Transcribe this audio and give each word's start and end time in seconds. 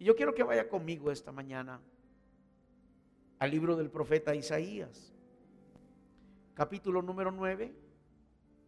Y 0.00 0.04
yo 0.06 0.16
quiero 0.16 0.34
que 0.34 0.42
vaya 0.42 0.66
conmigo 0.66 1.10
esta 1.10 1.30
mañana 1.30 1.78
al 3.38 3.50
libro 3.50 3.76
del 3.76 3.90
profeta 3.90 4.34
Isaías, 4.34 5.12
capítulo 6.54 7.02
número 7.02 7.30
9, 7.30 7.70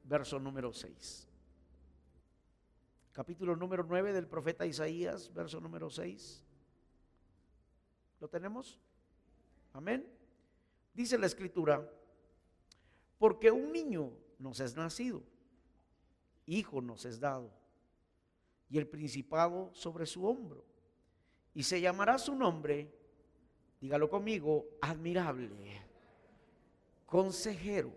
verso 0.04 0.38
número 0.38 0.74
6. 0.74 1.26
Capítulo 3.12 3.56
número 3.56 3.82
9 3.82 4.12
del 4.12 4.28
profeta 4.28 4.66
Isaías, 4.66 5.32
verso 5.32 5.58
número 5.58 5.88
6. 5.88 6.44
¿Lo 8.20 8.28
tenemos? 8.28 8.78
Amén. 9.72 10.06
Dice 10.92 11.16
la 11.16 11.24
escritura, 11.24 11.90
porque 13.16 13.50
un 13.50 13.72
niño 13.72 14.12
nos 14.38 14.60
es 14.60 14.76
nacido, 14.76 15.22
hijo 16.44 16.82
nos 16.82 17.06
es 17.06 17.20
dado, 17.20 17.50
y 18.68 18.76
el 18.76 18.86
principado 18.86 19.70
sobre 19.72 20.04
su 20.04 20.26
hombro, 20.26 20.70
y 21.54 21.62
se 21.62 21.80
llamará 21.80 22.18
su 22.18 22.34
nombre, 22.34 22.90
dígalo 23.80 24.08
conmigo, 24.08 24.66
admirable, 24.80 25.82
consejero, 27.06 27.92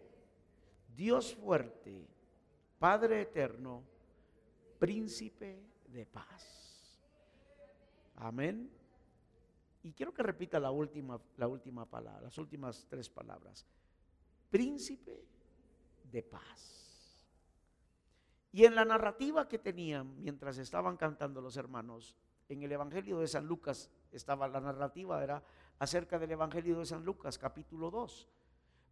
Dios 0.96 1.36
fuerte, 1.36 2.08
Padre 2.80 3.22
eterno, 3.22 3.84
príncipe 4.78 5.64
de 5.88 6.06
paz. 6.06 7.02
Amén. 8.18 8.70
Y 9.84 9.94
quiero 9.94 10.14
que 10.14 10.24
repita 10.24 10.60
la 10.60 10.72
última, 10.72 11.20
la 11.38 11.48
última 11.48 11.86
palabra, 11.86 12.22
las 12.22 12.38
últimas 12.38 12.86
tres 12.90 13.10
palabras. 13.10 13.66
Príncipe 14.50 15.26
de 16.12 16.24
paz. 16.24 17.22
Y 18.52 18.66
en 18.66 18.76
la 18.76 18.86
narrativa 18.86 19.48
que 19.48 19.60
tenían 19.60 20.22
mientras 20.22 20.58
estaban 20.58 20.98
cantando 20.98 21.42
los 21.42 21.58
hermanos, 21.58 22.16
en 22.50 22.64
el 22.64 22.72
Evangelio 22.72 23.20
de 23.20 23.28
San 23.28 23.46
Lucas 23.46 23.90
estaba 24.12 24.48
la 24.48 24.60
narrativa, 24.60 25.24
era 25.24 25.44
acerca 25.80 26.20
del 26.20 26.32
Evangelio 26.32 26.80
de 26.80 26.86
San 26.86 27.04
Lucas, 27.04 27.38
capítulo 27.38 27.90
2. 27.92 28.28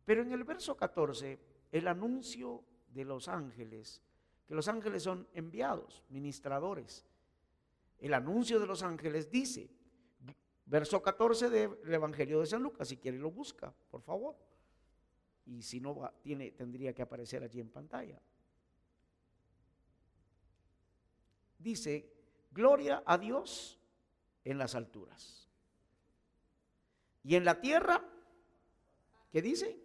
Pero 0.05 0.21
en 0.21 0.31
el 0.31 0.43
verso 0.43 0.75
14, 0.75 1.39
el 1.71 1.87
anuncio 1.87 2.63
de 2.89 3.05
los 3.05 3.27
ángeles, 3.27 4.01
que 4.45 4.55
los 4.55 4.67
ángeles 4.67 5.03
son 5.03 5.27
enviados, 5.33 6.03
ministradores. 6.09 7.05
El 7.99 8.13
anuncio 8.13 8.59
de 8.59 8.67
los 8.67 8.83
ángeles 8.83 9.29
dice, 9.31 9.69
Verso 10.65 11.01
14 11.01 11.49
del 11.49 11.93
Evangelio 11.93 12.39
de 12.39 12.45
San 12.45 12.63
Lucas, 12.63 12.87
si 12.87 12.97
quiere 12.97 13.17
lo 13.17 13.31
busca, 13.31 13.73
por 13.91 14.01
favor. 14.01 14.35
Y 15.45 15.61
si 15.61 15.81
no, 15.81 16.09
tiene, 16.21 16.51
tendría 16.51 16.93
que 16.93 17.01
aparecer 17.01 17.43
allí 17.43 17.59
en 17.59 17.69
pantalla. 17.69 18.21
Dice, 21.59 22.12
gloria 22.53 23.03
a 23.05 23.17
Dios 23.17 23.79
en 24.43 24.57
las 24.57 24.75
alturas. 24.75 25.49
Y 27.23 27.35
en 27.35 27.45
la 27.45 27.61
tierra, 27.61 28.03
¿qué 29.31 29.41
dice? 29.41 29.79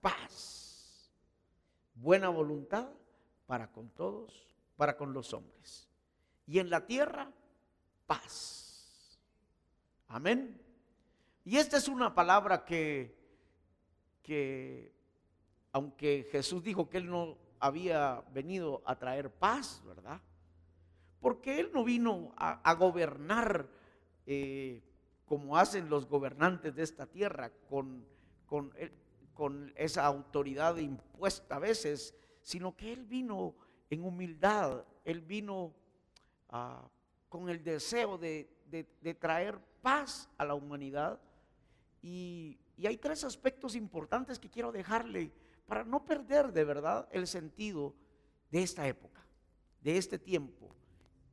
Paz. 0.00 1.10
Buena 1.94 2.28
voluntad 2.28 2.88
para 3.46 3.72
con 3.72 3.88
todos, 3.90 4.46
para 4.76 4.96
con 4.96 5.12
los 5.12 5.32
hombres. 5.32 5.88
Y 6.46 6.58
en 6.58 6.70
la 6.70 6.86
tierra, 6.86 7.30
paz. 8.06 9.18
Amén. 10.08 10.60
Y 11.44 11.56
esta 11.56 11.78
es 11.78 11.88
una 11.88 12.14
palabra 12.14 12.64
que, 12.64 13.16
que, 14.22 14.92
aunque 15.72 16.28
Jesús 16.30 16.62
dijo 16.62 16.88
que 16.88 16.98
Él 16.98 17.08
no 17.08 17.38
había 17.58 18.22
venido 18.32 18.82
a 18.84 18.96
traer 18.98 19.30
paz, 19.32 19.82
¿verdad? 19.84 20.20
Porque 21.20 21.60
Él 21.60 21.70
no 21.72 21.84
vino 21.84 22.32
a, 22.36 22.74
gobernar 22.74 23.68
eh, 24.26 24.82
como 25.26 25.56
hacen 25.56 25.90
los 25.90 26.06
gobernantes 26.06 26.74
de 26.74 26.82
esta 26.82 27.06
tierra, 27.06 27.50
con, 27.68 28.04
con, 28.46 28.72
esa 29.76 30.04
autoridad 30.04 30.76
impuesta 30.78 31.56
a 31.56 31.58
veces, 31.60 32.14
sino 32.42 32.76
que 32.76 32.92
Él 32.92 33.04
vino 33.04 33.54
en 33.90 34.04
humildad, 34.04 34.84
Él 35.04 35.20
vino 35.20 35.74
ah, 36.50 36.88
con 37.28 37.48
el 37.48 37.62
deseo 37.62 38.18
de, 38.18 38.48
de 38.70 39.14
traer 39.14 39.58
paz 39.82 40.28
a 40.36 40.44
la 40.44 40.54
humanidad. 40.54 41.20
Y, 42.02 42.58
hay 42.84 42.96
tres 42.96 43.24
aspectos 43.24 43.74
importantes 43.74 44.38
que 44.38 44.48
quiero 44.48 44.70
dejarle 44.70 45.32
para 45.66 45.82
no 45.82 46.04
perder 46.04 46.52
de 46.52 46.62
verdad 46.64 47.08
el 47.10 47.26
sentido 47.26 47.94
de 48.52 48.62
esta 48.62 48.86
época, 48.86 49.26
de 49.80 49.96
este 49.96 50.16
tiempo 50.16 50.74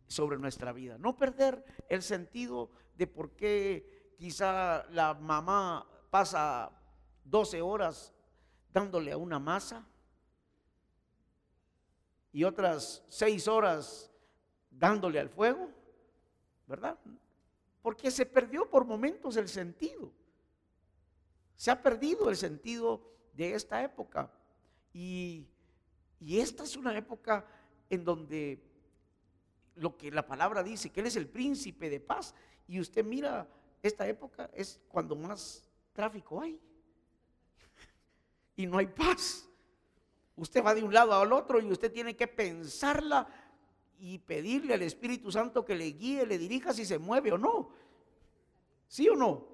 sobre 0.07 0.37
nuestra 0.37 0.71
vida. 0.71 0.97
No 0.97 1.17
perder 1.17 1.63
el 1.89 2.01
sentido 2.01 2.69
de 2.95 3.07
por 3.07 3.31
qué 3.31 4.13
quizá 4.17 4.85
la 4.89 5.13
mamá 5.13 5.87
pasa 6.09 6.71
12 7.23 7.61
horas 7.61 8.13
dándole 8.73 9.11
a 9.11 9.17
una 9.17 9.39
masa 9.39 9.85
y 12.31 12.43
otras 12.43 13.03
6 13.09 13.47
horas 13.47 14.11
dándole 14.69 15.19
al 15.19 15.29
fuego, 15.29 15.69
¿verdad? 16.67 16.97
porque 17.85 18.09
se 18.09 18.25
perdió 18.25 18.67
por 18.67 18.83
momentos 18.83 19.37
el 19.37 19.47
sentido. 19.47 20.11
Se 21.55 21.69
ha 21.69 21.83
perdido 21.83 22.31
el 22.31 22.35
sentido 22.35 22.99
de 23.31 23.53
esta 23.53 23.83
época. 23.83 24.31
Y, 24.91 25.47
esta 26.19 26.63
es 26.63 26.75
una 26.75 26.97
época 26.97 27.45
en 27.87 28.03
donde 28.03 28.59
lo 29.75 29.97
que 29.97 30.11
la 30.11 30.25
palabra 30.25 30.63
dice, 30.63 30.89
que 30.89 31.01
Él 31.01 31.07
es 31.07 31.15
el 31.15 31.27
príncipe 31.27 31.89
de 31.89 31.99
paz. 31.99 32.33
Y 32.67 32.79
usted 32.79 33.03
mira, 33.03 33.47
esta 33.81 34.07
época 34.07 34.49
es 34.53 34.81
cuando 34.87 35.15
más 35.15 35.67
tráfico 35.93 36.41
hay. 36.41 36.59
Y 38.55 38.65
no 38.65 38.77
hay 38.77 38.87
paz. 38.87 39.47
Usted 40.35 40.63
va 40.63 40.73
de 40.73 40.83
un 40.83 40.93
lado 40.93 41.13
al 41.13 41.31
otro 41.31 41.59
y 41.59 41.71
usted 41.71 41.91
tiene 41.91 42.15
que 42.15 42.27
pensarla 42.27 43.27
y 43.99 44.19
pedirle 44.19 44.73
al 44.73 44.81
Espíritu 44.81 45.31
Santo 45.31 45.63
que 45.63 45.75
le 45.75 45.85
guíe, 45.85 46.25
le 46.25 46.37
dirija 46.37 46.73
si 46.73 46.85
se 46.85 46.99
mueve 46.99 47.31
o 47.31 47.37
no. 47.37 47.69
¿Sí 48.87 49.07
o 49.07 49.15
no? 49.15 49.47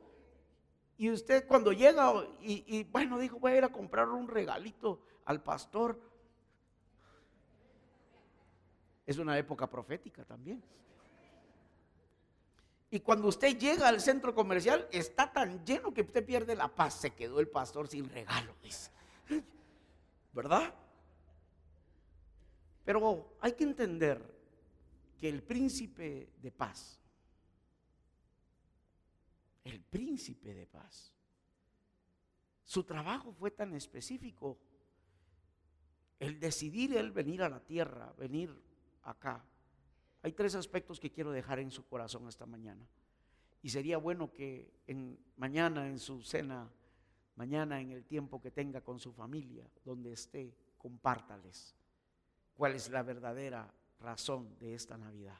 Y 0.97 1.09
usted 1.09 1.47
cuando 1.47 1.71
llega 1.71 2.13
y, 2.41 2.83
bueno, 2.85 3.17
dijo, 3.17 3.39
voy 3.39 3.53
a 3.53 3.57
ir 3.57 3.63
a 3.63 3.71
comprar 3.71 4.09
un 4.09 4.27
regalito 4.27 5.01
al 5.25 5.41
pastor. 5.41 5.99
Es 9.05 9.17
una 9.17 9.37
época 9.37 9.69
profética 9.69 10.23
también. 10.23 10.61
Y 12.93 12.99
cuando 12.99 13.29
usted 13.29 13.57
llega 13.57 13.87
al 13.87 14.01
centro 14.01 14.35
comercial, 14.35 14.87
está 14.91 15.31
tan 15.31 15.63
lleno 15.65 15.93
que 15.93 16.01
usted 16.01 16.25
pierde 16.25 16.55
la 16.55 16.67
paz. 16.67 16.95
Se 16.95 17.11
quedó 17.11 17.39
el 17.39 17.47
pastor 17.47 17.87
sin 17.87 18.09
regalo, 18.09 18.53
¿Verdad? 20.33 20.73
Pero 22.83 23.37
hay 23.39 23.53
que 23.53 23.63
entender 23.63 24.21
que 25.17 25.29
el 25.29 25.41
príncipe 25.41 26.33
de 26.41 26.51
paz, 26.51 26.99
el 29.63 29.79
príncipe 29.81 30.53
de 30.53 30.65
paz, 30.65 31.13
su 32.63 32.83
trabajo 32.83 33.31
fue 33.33 33.51
tan 33.51 33.73
específico, 33.73 34.57
el 36.19 36.39
decidir 36.39 36.95
él 36.97 37.11
venir 37.11 37.43
a 37.43 37.49
la 37.49 37.59
tierra, 37.59 38.13
venir 38.17 38.53
acá. 39.03 39.43
Hay 40.23 40.33
tres 40.33 40.55
aspectos 40.55 40.99
que 40.99 41.11
quiero 41.11 41.31
dejar 41.31 41.59
en 41.59 41.71
su 41.71 41.85
corazón 41.87 42.27
esta 42.27 42.45
mañana. 42.45 42.87
Y 43.61 43.69
sería 43.69 43.97
bueno 43.97 44.31
que 44.31 44.71
en, 44.87 45.19
mañana 45.37 45.87
en 45.87 45.99
su 45.99 46.21
cena, 46.21 46.69
mañana 47.35 47.79
en 47.79 47.91
el 47.91 48.05
tiempo 48.05 48.41
que 48.41 48.51
tenga 48.51 48.81
con 48.81 48.99
su 48.99 49.13
familia, 49.13 49.69
donde 49.83 50.13
esté, 50.13 50.55
compártales 50.77 51.75
cuál 52.55 52.75
es 52.75 52.89
la 52.89 53.03
verdadera 53.03 53.71
razón 53.99 54.57
de 54.59 54.73
esta 54.73 54.97
Navidad. 54.97 55.39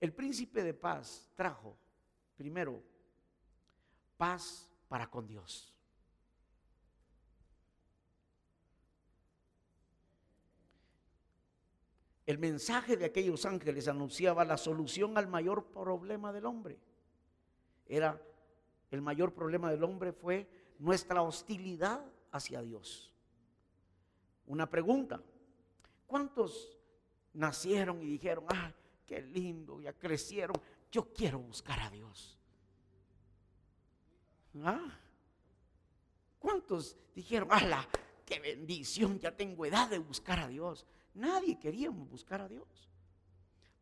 El 0.00 0.12
príncipe 0.12 0.62
de 0.62 0.74
paz 0.74 1.30
trajo, 1.34 1.76
primero, 2.36 2.82
paz 4.16 4.70
para 4.88 5.10
con 5.10 5.26
Dios. 5.26 5.73
El 12.26 12.38
mensaje 12.38 12.96
de 12.96 13.04
aquellos 13.04 13.44
ángeles 13.44 13.88
anunciaba 13.88 14.44
la 14.44 14.56
solución 14.56 15.18
al 15.18 15.28
mayor 15.28 15.66
problema 15.66 16.32
del 16.32 16.46
hombre. 16.46 16.78
Era 17.86 18.20
el 18.90 19.02
mayor 19.02 19.34
problema 19.34 19.70
del 19.70 19.84
hombre 19.84 20.12
fue 20.12 20.48
nuestra 20.78 21.22
hostilidad 21.22 22.04
hacia 22.30 22.62
Dios. 22.62 23.12
Una 24.46 24.68
pregunta, 24.70 25.20
¿cuántos 26.06 26.78
nacieron 27.34 28.00
y 28.02 28.06
dijeron, 28.06 28.44
ah, 28.48 28.72
qué 29.06 29.20
lindo, 29.20 29.80
ya 29.80 29.92
crecieron, 29.92 30.56
yo 30.90 31.12
quiero 31.12 31.40
buscar 31.40 31.80
a 31.80 31.90
Dios. 31.90 32.38
¿Ah? 34.62 34.98
¿Cuántos 36.38 36.96
dijeron, 37.14 37.48
ala, 37.50 37.86
qué 38.24 38.38
bendición, 38.38 39.18
ya 39.18 39.36
tengo 39.36 39.66
edad 39.66 39.90
de 39.90 39.98
buscar 39.98 40.38
a 40.38 40.48
Dios? 40.48 40.86
Nadie 41.14 41.58
queríamos 41.58 42.08
buscar 42.08 42.40
a 42.40 42.48
Dios. 42.48 42.90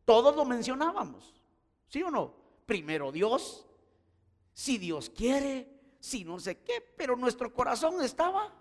Todos 0.05 0.35
lo 0.35 0.45
mencionábamos, 0.45 1.33
¿Sí 1.87 2.01
o 2.01 2.09
no? 2.09 2.33
Primero 2.65 3.11
Dios, 3.11 3.67
si 4.51 4.79
Dios 4.79 5.11
quiere, 5.11 5.69
si 5.99 6.23
no 6.23 6.39
sé 6.39 6.57
qué, 6.63 6.81
pero 6.97 7.15
nuestro 7.15 7.53
corazón 7.53 8.01
estaba 8.01 8.51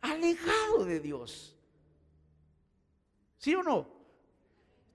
alejado 0.00 0.84
de 0.84 0.98
Dios. 0.98 1.56
¿Sí 3.38 3.54
o 3.54 3.62
no? 3.62 3.86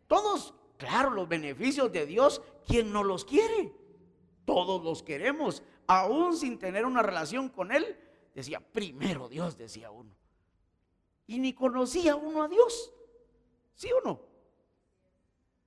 Todos, 0.07 0.53
claro, 0.77 1.11
los 1.11 1.29
beneficios 1.29 1.89
de 1.91 2.05
Dios, 2.05 2.41
¿quién 2.67 2.91
no 2.91 3.01
los 3.01 3.23
quiere? 3.23 3.73
Todos 4.43 4.83
los 4.83 5.01
queremos, 5.01 5.63
aún 5.87 6.35
sin 6.35 6.59
tener 6.59 6.85
una 6.85 7.01
relación 7.01 7.47
con 7.47 7.71
Él. 7.71 7.97
Decía, 8.35 8.59
primero 8.59 9.29
Dios, 9.29 9.57
decía 9.57 9.89
uno. 9.89 10.20
Y 11.27 11.39
ni 11.39 11.53
conocía 11.53 12.15
uno 12.15 12.43
a 12.43 12.47
Dios. 12.47 12.93
¿Sí 13.75 13.89
o 13.91 14.01
no? 14.01 14.21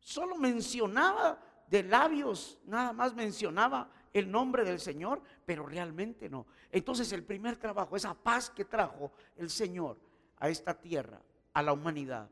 Solo 0.01 0.37
mencionaba 0.37 1.41
de 1.69 1.83
labios, 1.83 2.59
nada 2.67 2.93
más 2.93 3.15
mencionaba 3.15 3.91
el 4.13 4.31
nombre 4.31 4.65
del 4.65 4.79
Señor, 4.79 5.23
pero 5.45 5.67
realmente 5.67 6.29
no. 6.29 6.47
Entonces 6.71 7.11
el 7.13 7.25
primer 7.25 7.57
trabajo, 7.57 7.97
esa 7.97 8.15
paz 8.15 8.51
que 8.51 8.65
trajo 8.65 9.13
el 9.37 9.51
Señor 9.51 9.99
a 10.39 10.49
esta 10.49 10.75
tierra, 10.75 11.21
a 11.53 11.63
la 11.63 11.73
humanidad, 11.73 12.31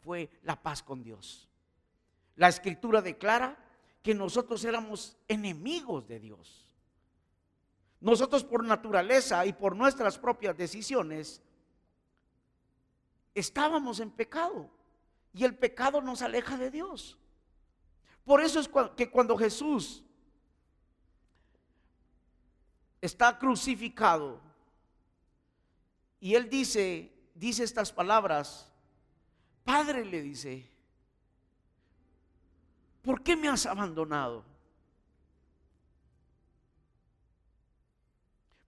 fue 0.00 0.30
la 0.42 0.62
paz 0.62 0.82
con 0.82 1.02
Dios. 1.02 1.48
La 2.36 2.48
escritura 2.48 3.02
declara 3.02 3.56
que 4.02 4.14
nosotros 4.14 4.64
éramos 4.64 5.16
enemigos 5.26 6.06
de 6.06 6.20
Dios. 6.20 6.64
Nosotros 8.00 8.44
por 8.44 8.62
naturaleza 8.62 9.44
y 9.46 9.52
por 9.52 9.74
nuestras 9.74 10.18
propias 10.18 10.56
decisiones 10.56 11.42
estábamos 13.36 14.00
en 14.00 14.10
pecado 14.10 14.70
y 15.34 15.44
el 15.44 15.54
pecado 15.54 16.00
nos 16.00 16.22
aleja 16.22 16.56
de 16.56 16.70
Dios. 16.70 17.18
Por 18.24 18.40
eso 18.40 18.58
es 18.58 18.68
que 18.96 19.10
cuando 19.10 19.36
Jesús 19.36 20.02
está 23.00 23.38
crucificado 23.38 24.40
y 26.18 26.34
él 26.34 26.48
dice, 26.48 27.12
dice 27.34 27.62
estas 27.62 27.92
palabras, 27.92 28.72
Padre 29.64 30.04
le 30.04 30.22
dice, 30.22 30.70
¿por 33.02 33.22
qué 33.22 33.36
me 33.36 33.48
has 33.48 33.66
abandonado? 33.66 34.44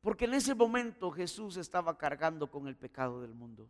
Porque 0.03 0.27
en 0.27 0.35
ese 0.35 0.55
momento 0.55 1.11
Jesús 1.11 1.57
estaba 1.57 1.97
cargando 1.97 2.51
con 2.51 2.69
el 2.69 2.77
pecado 2.77 3.23
del 3.23 3.35
mundo. 3.35 3.69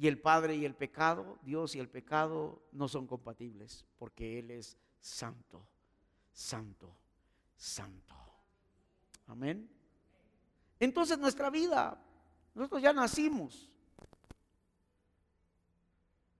Y 0.00 0.08
el 0.08 0.18
Padre 0.18 0.56
y 0.56 0.64
el 0.64 0.74
pecado, 0.74 1.38
Dios 1.42 1.74
y 1.74 1.78
el 1.78 1.90
pecado 1.90 2.62
no 2.72 2.88
son 2.88 3.06
compatibles, 3.06 3.84
porque 3.98 4.38
Él 4.38 4.50
es 4.50 4.78
santo, 4.98 5.68
santo, 6.32 6.96
santo. 7.54 8.16
Amén. 9.26 9.70
Entonces 10.78 11.18
nuestra 11.18 11.50
vida, 11.50 12.02
nosotros 12.54 12.80
ya 12.80 12.94
nacimos 12.94 13.70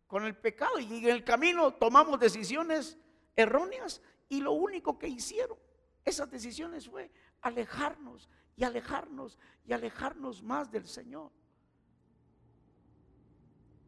con 0.07 0.25
el 0.25 0.35
pecado 0.35 0.79
y 0.79 1.05
en 1.05 1.11
el 1.11 1.23
camino 1.23 1.71
tomamos 1.75 2.19
decisiones 2.19 2.97
erróneas 3.37 4.01
y 4.31 4.41
lo 4.41 4.53
único 4.53 4.99
que 4.99 5.07
hicieron 5.07 5.59
esas 6.03 6.31
decisiones 6.31 6.89
fue 6.89 7.11
alejarnos 7.43 8.27
y 8.57 8.65
alejarnos 8.65 9.37
y 9.67 9.75
alejarnos 9.75 10.43
más 10.43 10.71
del 10.71 10.87
Señor. 10.89 11.31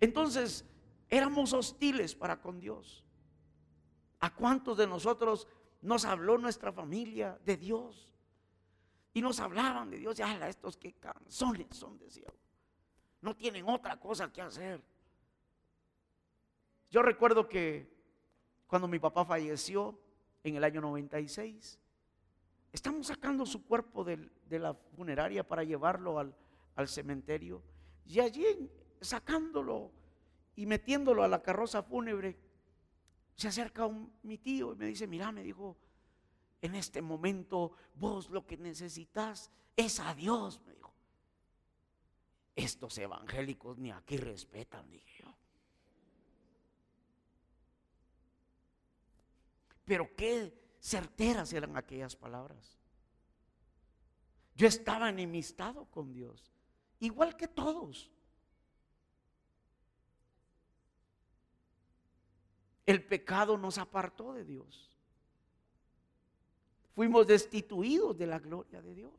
Entonces, 0.03 0.65
éramos 1.09 1.53
hostiles 1.53 2.17
para 2.17 2.41
con 2.41 2.59
Dios. 2.59 3.05
¿A 4.19 4.35
cuántos 4.35 4.77
de 4.77 4.89
nosotros 4.89 5.47
nos 5.81 6.05
habló 6.05 6.39
nuestra 6.39 6.73
familia 6.73 7.39
de 7.45 7.57
Dios? 7.57 8.13
Y 9.15 9.23
nos 9.23 9.39
hablaban 9.39 9.91
de 9.91 9.99
Dios, 9.99 10.17
ya 10.17 10.49
estos 10.49 10.77
que 10.77 10.95
canzones 10.95 11.69
son, 11.71 12.01
decía. 12.01 12.27
No 13.21 13.37
tienen 13.37 13.69
otra 13.69 14.01
cosa 14.01 14.33
que 14.33 14.43
hacer. 14.43 14.83
Yo 16.91 17.01
recuerdo 17.01 17.49
que 17.49 17.89
cuando 18.67 18.89
mi 18.89 18.99
papá 18.99 19.25
falleció 19.25 19.97
en 20.43 20.57
el 20.57 20.65
año 20.65 20.81
96, 20.81 21.79
estamos 22.73 23.07
sacando 23.07 23.47
su 23.47 23.65
cuerpo 23.65 24.03
de, 24.03 24.29
la 24.49 24.75
funeraria 24.75 25.47
para 25.47 25.63
llevarlo 25.63 26.19
al, 26.19 26.35
al 26.75 26.89
cementerio. 26.89 27.63
Y 28.05 28.19
allí 28.19 28.69
sacándolo 29.03 29.91
y 30.57 30.67
metiéndolo 30.67 31.23
a 31.23 31.29
la 31.29 31.43
carroza 31.43 31.83
fúnebre, 31.83 32.39
se 33.35 33.49
acerca 33.49 33.87
un, 33.87 34.13
mi 34.23 34.39
tío 34.39 34.73
y 34.73 34.77
me 34.77 34.87
dice, 34.87 35.07
mira, 35.07 35.33
me 35.33 35.43
dijo, 35.43 35.77
en 36.61 36.75
este 36.77 37.03
momento 37.03 37.73
vos 37.97 38.31
lo 38.31 38.47
que 38.47 38.57
necesitas 38.57 39.51
es 39.77 39.99
a 40.01 40.15
Dios, 40.15 40.61
me 40.65 40.75
dijo. 40.75 40.93
Estos 42.55 42.97
evangélicos 42.99 43.79
ni 43.79 43.91
aquí 43.91 44.17
respetan, 44.17 44.89
dije 44.91 45.23
yo. 45.23 45.35
Pero 49.85 50.15
qué 50.15 50.55
certeras 50.79 51.53
eran 51.53 51.77
aquellas 51.77 52.15
palabras. 52.15 52.79
Yo 54.55 54.69
estaba 54.69 55.09
enemistado 55.09 55.87
con 55.87 56.13
Dios, 56.13 56.53
igual 57.01 57.37
que 57.37 57.49
todos. 57.49 58.12
El 62.87 63.05
pecado 63.05 63.57
nos 63.57 63.79
apartó 63.79 64.33
de 64.33 64.45
Dios. 64.45 64.97
Fuimos 66.95 67.27
destituidos 67.27 68.17
de 68.17 68.27
la 68.27 68.39
gloria 68.39 68.83
de 68.83 68.95
Dios. 68.95 69.13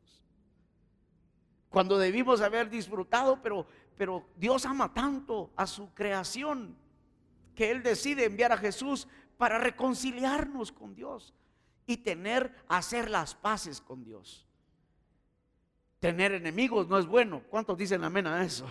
Cuando 1.68 1.98
debimos 1.98 2.40
haber 2.40 2.70
disfrutado, 2.70 3.42
pero, 3.42 3.66
pero 3.96 4.24
Dios 4.36 4.64
ama 4.64 4.94
tanto 4.94 5.50
a 5.56 5.66
su 5.66 5.92
creación 5.92 6.76
que 7.54 7.70
Él 7.70 7.82
decide 7.82 8.24
enviar 8.24 8.52
a 8.52 8.58
Jesús 8.58 9.08
para 9.36 9.58
reconciliarnos 9.58 10.70
con 10.70 10.94
Dios 10.94 11.34
y 11.86 11.98
tener, 11.98 12.54
hacer 12.68 13.10
las 13.10 13.34
paces 13.34 13.80
con 13.80 14.04
Dios. 14.04 14.46
Tener 15.98 16.32
enemigos 16.32 16.86
no 16.88 16.98
es 16.98 17.06
bueno. 17.06 17.42
¿Cuántos 17.48 17.76
dicen 17.76 18.04
amén 18.04 18.26
a 18.26 18.44
eso? 18.44 18.66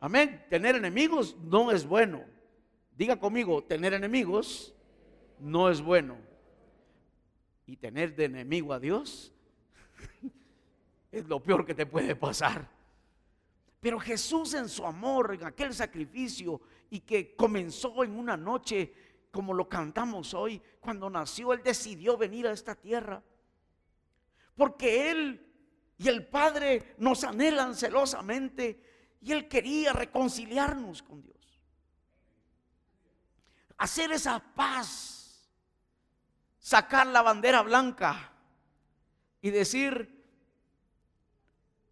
Amén. 0.00 0.44
Tener 0.50 0.76
enemigos 0.76 1.36
no 1.38 1.70
es 1.70 1.86
bueno. 1.86 2.24
Diga 2.96 3.18
conmigo, 3.18 3.64
tener 3.64 3.94
enemigos 3.94 4.74
no 5.38 5.70
es 5.70 5.80
bueno. 5.80 6.16
Y 7.66 7.76
tener 7.76 8.14
de 8.14 8.24
enemigo 8.24 8.72
a 8.72 8.80
Dios 8.80 9.32
es 11.12 11.26
lo 11.26 11.40
peor 11.40 11.64
que 11.64 11.74
te 11.74 11.86
puede 11.86 12.14
pasar. 12.16 12.68
Pero 13.80 13.98
Jesús 13.98 14.54
en 14.54 14.68
su 14.68 14.86
amor, 14.86 15.34
en 15.34 15.44
aquel 15.44 15.74
sacrificio 15.74 16.60
y 16.90 17.00
que 17.00 17.34
comenzó 17.34 18.04
en 18.04 18.16
una 18.16 18.36
noche, 18.36 18.92
como 19.30 19.54
lo 19.54 19.68
cantamos 19.68 20.34
hoy, 20.34 20.60
cuando 20.80 21.08
nació, 21.08 21.52
Él 21.52 21.62
decidió 21.64 22.16
venir 22.16 22.46
a 22.46 22.52
esta 22.52 22.74
tierra. 22.74 23.22
Porque 24.54 25.10
Él 25.10 25.46
y 25.96 26.08
el 26.08 26.26
Padre 26.26 26.94
nos 26.98 27.24
anhelan 27.24 27.74
celosamente 27.74 29.16
y 29.20 29.32
Él 29.32 29.48
quería 29.48 29.92
reconciliarnos 29.92 31.02
con 31.02 31.22
Dios 31.22 31.41
hacer 33.82 34.12
esa 34.12 34.38
paz, 34.38 35.50
sacar 36.60 37.04
la 37.08 37.20
bandera 37.20 37.62
blanca 37.62 38.30
y 39.40 39.50
decir, 39.50 40.24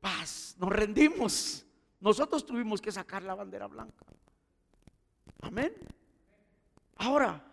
paz, 0.01 0.55
nos 0.57 0.69
rendimos. 0.69 1.67
Nosotros 1.99 2.47
tuvimos 2.47 2.81
que 2.81 2.93
sacar 2.93 3.25
la 3.25 3.35
bandera 3.35 3.67
blanca. 3.67 4.07
Amén. 5.41 5.75
Ahora, 6.95 7.45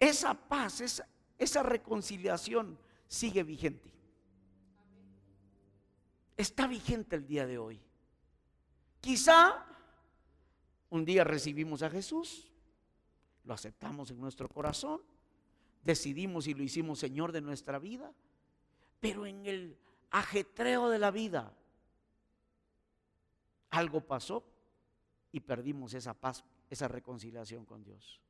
esa 0.00 0.34
paz, 0.34 0.80
esa, 0.80 1.06
esa 1.38 1.62
reconciliación 1.62 2.76
sigue 3.06 3.44
vigente. 3.44 3.92
Está 6.36 6.66
vigente 6.66 7.14
el 7.14 7.24
día 7.24 7.46
de 7.46 7.56
hoy. 7.56 7.80
Quizá 9.00 9.64
un 10.96 11.04
día 11.04 11.24
recibimos 11.24 11.82
a 11.82 11.90
Jesús, 11.90 12.50
lo 13.44 13.54
aceptamos 13.54 14.10
en 14.10 14.20
nuestro 14.20 14.48
corazón, 14.48 15.00
decidimos 15.84 16.46
y 16.48 16.54
lo 16.54 16.62
hicimos 16.62 16.98
Señor 16.98 17.32
de 17.32 17.40
nuestra 17.40 17.78
vida, 17.78 18.12
pero 18.98 19.26
en 19.26 19.46
el 19.46 19.78
ajetreo 20.10 20.88
de 20.88 20.98
la 20.98 21.10
vida 21.10 21.52
algo 23.70 24.00
pasó 24.00 24.42
y 25.32 25.40
perdimos 25.40 25.94
esa 25.94 26.14
paz, 26.14 26.44
esa 26.70 26.88
reconciliación 26.88 27.64
con 27.64 27.84
Dios. 27.84 28.20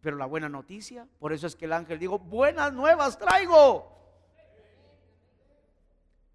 Pero 0.00 0.16
la 0.16 0.26
buena 0.26 0.48
noticia, 0.48 1.06
por 1.18 1.32
eso 1.32 1.46
es 1.46 1.54
que 1.54 1.66
el 1.66 1.72
ángel 1.74 1.98
dijo, 1.98 2.18
buenas 2.18 2.72
nuevas 2.72 3.18
traigo. 3.18 3.92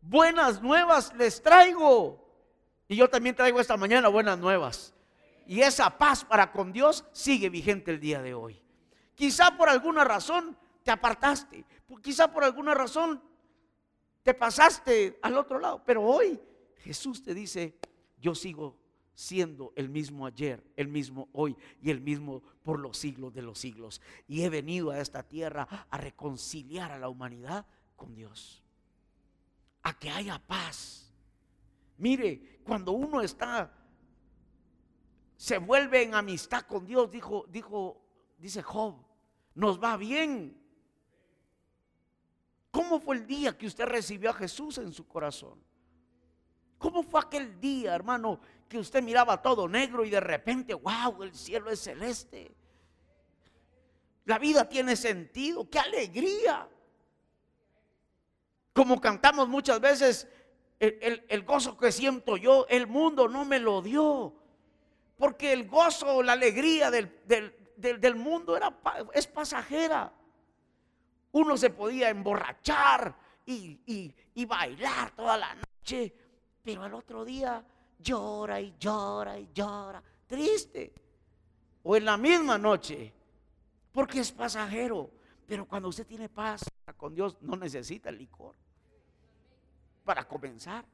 Buenas 0.02 0.62
nuevas 0.62 1.14
les 1.16 1.42
traigo. 1.42 2.27
Y 2.88 2.96
yo 2.96 3.10
también 3.10 3.36
traigo 3.36 3.60
esta 3.60 3.77
mañana 3.77 4.08
buenas 4.08 4.39
nuevas. 4.39 4.94
Y 5.46 5.62
esa 5.62 5.98
paz 5.98 6.24
para 6.24 6.51
con 6.51 6.72
Dios 6.72 7.06
sigue 7.12 7.50
vigente 7.50 7.91
el 7.91 8.00
día 8.00 8.22
de 8.22 8.34
hoy. 8.34 8.62
Quizá 9.15 9.58
por 9.58 9.70
alguna 9.70 10.03
razón 10.03 10.58
te 10.84 10.91
apartaste, 10.91 11.65
quizá 12.01 12.32
por 12.32 12.44
alguna 12.44 12.74
razón 12.74 13.22
te 14.24 14.34
pasaste 14.34 15.20
al 15.22 15.38
otro 15.38 15.60
lado, 15.60 15.82
pero 15.86 16.03
hoy 16.03 16.39
Jesús 16.77 17.24
te 17.24 17.34
dice, 17.34 17.77
yo 18.20 18.36
sigo 18.36 18.77
siendo 19.17 19.74
el 19.75 19.89
mismo 19.89 20.27
ayer, 20.27 20.63
el 20.75 20.88
mismo 20.88 21.27
hoy 21.34 21.58
y 21.82 21.89
el 21.89 22.01
mismo 22.01 22.44
por 22.62 22.79
los 22.79 22.98
siglos 22.98 23.34
de 23.34 23.41
los 23.41 23.58
siglos. 23.58 24.01
Y 24.27 24.44
he 24.44 24.50
venido 24.50 24.91
a 24.91 25.00
esta 25.00 25.24
tierra 25.24 25.88
a 25.89 25.98
reconciliar 25.98 26.91
a 26.91 27.00
la 27.00 27.10
humanidad 27.10 27.65
con 27.96 28.13
Dios, 28.13 28.62
a 29.82 29.98
que 29.98 30.10
haya 30.10 30.39
paz. 30.39 31.07
Mire, 31.98 32.62
cuando 32.63 32.92
uno 32.92 33.22
está, 33.22 33.72
se 35.36 35.58
vuelve 35.58 36.04
en 36.04 36.16
amistad 36.16 36.63
con 36.63 36.86
Dios, 36.86 37.10
dijo, 37.10 37.46
dijo, 37.50 38.01
dice 38.38 38.62
Job, 38.62 38.96
nos 39.56 39.82
va 39.82 39.98
bien. 39.98 40.62
¿Cómo 42.72 43.00
fue 43.00 43.16
el 43.16 43.25
día 43.25 43.58
que 43.58 43.66
usted 43.66 43.86
recibió 43.86 44.30
a 44.30 44.34
Jesús 44.34 44.77
en 44.77 44.94
su 44.94 45.08
corazón? 45.08 45.60
¿Cómo 46.77 47.01
fue 47.01 47.20
aquel 47.20 47.60
día, 47.60 47.96
hermano, 47.96 48.39
que 48.70 48.77
usted 48.77 49.01
miraba 49.01 49.42
todo 49.42 49.68
negro 49.68 50.06
y 50.06 50.12
de 50.12 50.20
repente, 50.20 50.75
wow, 50.75 51.24
el 51.24 51.34
cielo 51.34 51.72
es 51.72 51.80
celeste? 51.80 52.56
La 54.25 54.38
vida 54.38 54.68
tiene 54.68 54.96
sentido, 54.96 55.68
qué 55.70 55.80
alegría. 55.80 56.70
Como 58.74 59.01
cantamos 59.01 59.48
muchas 59.48 59.80
veces, 59.80 60.27
el, 60.80 61.44
gozo 61.44 61.78
que 61.78 61.92
siento 61.92 62.38
yo, 62.38 62.66
el 62.70 62.88
mundo 62.88 63.28
no 63.28 63.46
me 63.46 63.60
lo 63.60 63.82
dio. 63.82 64.34
Porque 65.18 65.52
el 65.52 65.68
gozo, 65.68 66.22
la 66.22 66.34
alegría 66.34 66.92
del, 66.92 67.12
del 67.76 68.16
mundo 68.16 68.56
era, 68.56 68.78
es 69.14 69.28
pasajera 69.28 70.14
uno 71.32 71.58
se 71.58 71.70
podía 71.70 72.10
emborrachar 72.10 73.16
y, 73.46 74.14
bailar 74.48 75.12
toda 75.16 75.38
la 75.38 75.56
noche, 75.56 76.14
pero 76.64 76.84
al 76.84 76.94
otro 76.94 77.24
día 77.26 77.64
llora 78.00 78.60
y 78.60 78.76
llora 78.80 79.40
y 79.40 79.50
llora, 79.54 80.02
triste. 80.26 80.94
O 81.84 81.96
en 81.96 82.06
la 82.06 82.18
misma 82.18 82.58
noche, 82.58 83.14
porque 83.92 84.20
es 84.20 84.32
pasajero. 84.32 85.12
Pero 85.46 85.66
cuando 85.66 85.88
usted 85.88 86.06
tiene 86.06 86.28
paz 86.28 86.66
con 86.98 87.16
Dios, 87.16 87.38
no 87.42 87.56
necesita 87.56 88.10
el 88.10 88.18
licor. 88.18 88.54
Para 90.08 90.26
comenzar, 90.26 90.86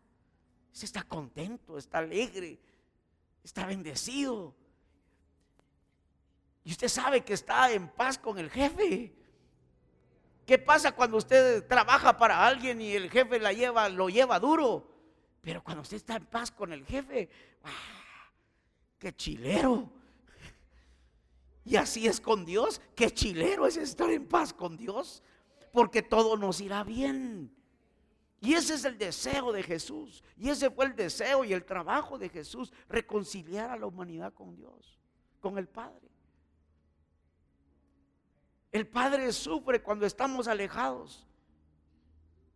usted 0.71 0.85
está 0.85 1.03
contento, 1.03 1.77
está 1.77 1.99
alegre, 1.99 2.59
está 3.43 3.67
bendecido. 3.67 4.55
Y 6.63 6.71
usted 6.71 6.87
sabe 6.87 7.23
que 7.23 7.33
está 7.33 7.71
en 7.71 7.89
paz 7.89 8.17
con 8.17 8.39
el 8.39 8.49
jefe. 8.49 9.13
¿Qué 10.47 10.57
pasa 10.57 10.93
cuando 10.93 11.17
usted 11.17 11.63
trabaja 11.67 12.17
para 12.17 12.43
alguien 12.43 12.81
y 12.81 12.93
el 12.93 13.11
jefe 13.11 13.37
la 13.37 13.53
lleva, 13.53 13.87
lo 13.87 14.09
lleva 14.09 14.39
duro? 14.39 14.89
Pero 15.41 15.63
cuando 15.63 15.83
usted 15.83 15.97
está 15.97 16.15
en 16.15 16.25
paz 16.25 16.49
con 16.49 16.73
el 16.73 16.83
jefe, 16.83 17.29
¡ah! 17.65 18.31
¡qué 18.97 19.15
chilero! 19.15 19.91
Y 21.65 21.75
así 21.75 22.07
es 22.07 22.19
con 22.19 22.45
Dios, 22.45 22.81
qué 22.95 23.11
chilero 23.11 23.67
es 23.67 23.77
estar 23.77 24.09
en 24.09 24.27
paz 24.27 24.53
con 24.53 24.75
Dios, 24.75 25.21
porque 25.71 26.01
todo 26.01 26.35
nos 26.35 26.61
irá 26.61 26.83
bien. 26.83 27.55
Y 28.43 28.55
ese 28.55 28.73
es 28.73 28.83
el 28.83 28.97
deseo 28.97 29.53
de 29.53 29.63
Jesús. 29.63 30.21
Y 30.35 30.49
ese 30.49 30.69
fue 30.69 30.87
el 30.87 30.97
deseo 30.97 31.45
y 31.45 31.53
el 31.53 31.63
trabajo 31.63 32.17
de 32.17 32.27
Jesús, 32.27 32.73
reconciliar 32.89 33.69
a 33.69 33.77
la 33.77 33.85
humanidad 33.85 34.33
con 34.33 34.53
Dios, 34.53 34.99
con 35.39 35.57
el 35.57 35.65
Padre. 35.65 36.09
El 38.69 38.85
Padre 38.85 39.31
sufre 39.31 39.81
cuando 39.81 40.05
estamos 40.05 40.49
alejados. 40.49 41.25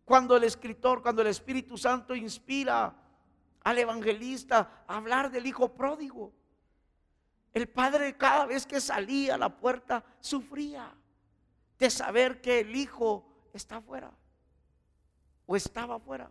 Cuando 0.04 0.36
el 0.36 0.44
escritor, 0.44 1.00
cuando 1.00 1.22
el 1.22 1.28
Espíritu 1.28 1.78
Santo 1.78 2.14
inspira 2.14 2.94
al 3.62 3.78
evangelista 3.78 4.84
a 4.86 4.98
hablar 4.98 5.30
del 5.30 5.46
Hijo 5.46 5.72
pródigo. 5.72 6.34
El 7.54 7.66
Padre 7.66 8.14
cada 8.14 8.44
vez 8.44 8.66
que 8.66 8.82
salía 8.82 9.36
a 9.36 9.38
la 9.38 9.56
puerta 9.56 10.04
sufría 10.20 10.94
de 11.78 11.88
saber 11.88 12.42
que 12.42 12.60
el 12.60 12.76
Hijo 12.76 13.26
está 13.54 13.76
afuera 13.76 14.12
o 15.48 15.56
estaba 15.56 15.96
afuera. 15.96 16.30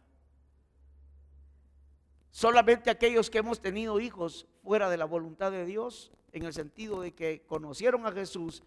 Solamente 2.29 2.91
aquellos 2.91 3.31
que 3.31 3.39
hemos 3.39 3.59
tenido 3.59 3.99
hijos 3.99 4.45
fuera 4.61 4.91
de 4.91 4.97
la 4.97 5.05
voluntad 5.05 5.51
de 5.51 5.65
Dios, 5.65 6.11
en 6.31 6.43
el 6.43 6.53
sentido 6.53 7.01
de 7.01 7.15
que 7.15 7.43
conocieron 7.47 8.05
a 8.05 8.11
Jesús 8.11 8.61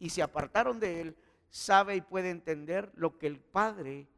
y 0.00 0.10
se 0.10 0.20
apartaron 0.20 0.80
de 0.80 1.00
él, 1.00 1.16
sabe 1.50 1.94
y 1.94 2.00
puede 2.00 2.30
entender 2.30 2.90
lo 2.96 3.16
que 3.16 3.28
el 3.28 3.38
Padre 3.38 4.08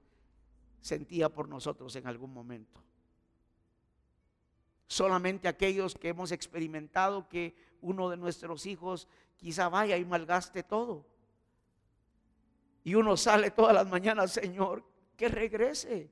sentía 0.81 1.29
por 1.29 1.51
nosotros 1.51 1.95
en 1.97 2.07
algún 2.07 2.33
momento. 2.33 2.81
Solamente 4.87 5.49
aquellos 5.49 5.95
que 5.97 6.09
hemos 6.09 6.33
experimentado 6.33 7.29
que 7.29 7.55
uno 7.83 8.09
de 8.09 8.17
nuestros 8.17 8.65
hijos 8.65 9.07
quizá 9.37 9.69
vaya 9.69 9.99
y 9.99 10.05
malgaste 10.07 10.63
todo. 10.63 11.05
Y 12.85 12.95
uno 12.95 13.19
sale 13.19 13.51
todas 13.51 13.75
las 13.75 13.87
mañanas, 13.87 14.33
Señor, 14.33 14.94
que 15.17 15.29
regrese. 15.29 16.11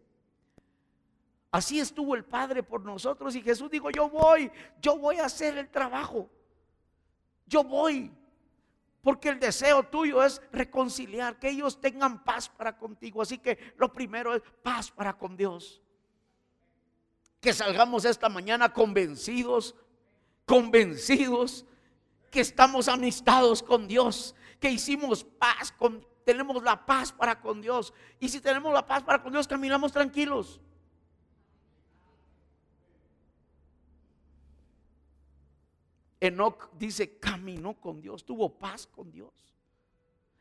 Así 1.51 1.79
estuvo 1.79 2.15
el 2.15 2.25
Padre 2.25 2.63
por 2.63 2.83
nosotros 2.83 3.37
y 3.37 3.43
Jesús 3.43 3.71
dijo, 3.71 3.91
yo 3.91 4.09
voy, 4.09 4.51
yo 4.81 4.97
voy 4.97 5.19
a 5.19 5.27
hacer 5.27 5.59
el 5.59 5.69
trabajo. 5.69 6.31
Yo 7.47 7.63
voy. 7.63 8.11
Porque 9.03 9.29
el 9.29 9.39
deseo 9.39 9.83
tuyo 9.83 10.23
es 10.23 10.41
reconciliar, 10.53 11.39
que 11.39 11.51
ellos 11.51 11.81
tengan 11.81 12.23
paz 12.25 12.49
para 12.49 12.79
contigo. 12.79 13.21
Así 13.21 13.37
que 13.37 13.75
lo 13.77 13.93
primero 13.93 14.35
es 14.35 14.43
paz 14.63 14.91
para 14.91 15.13
con 15.19 15.37
Dios. 15.37 15.83
Que 17.41 17.53
salgamos 17.53 18.05
esta 18.05 18.29
mañana 18.29 18.73
convencidos, 18.73 19.75
convencidos 20.47 21.67
que 22.31 22.41
estamos 22.41 22.89
amistados 22.89 23.63
con 23.63 23.87
Dios, 23.87 24.35
que 24.59 24.71
hicimos 24.71 25.23
paz 25.23 25.71
con 25.71 26.07
tenemos 26.25 26.63
la 26.63 26.85
paz 26.85 27.13
para 27.13 27.41
con 27.41 27.61
Dios. 27.61 27.93
Y 28.19 28.29
si 28.29 28.41
tenemos 28.41 28.73
la 28.73 28.87
paz 28.87 29.03
para 29.03 29.23
con 29.23 29.33
Dios, 29.33 29.47
caminamos 29.47 29.93
tranquilos. 29.93 30.61
Enoch 36.21 36.71
dice, 36.79 37.19
caminó 37.19 37.75
con 37.75 38.01
Dios, 38.01 38.25
tuvo 38.25 38.49
paz 38.49 38.87
con 38.87 39.11
Dios. 39.11 39.33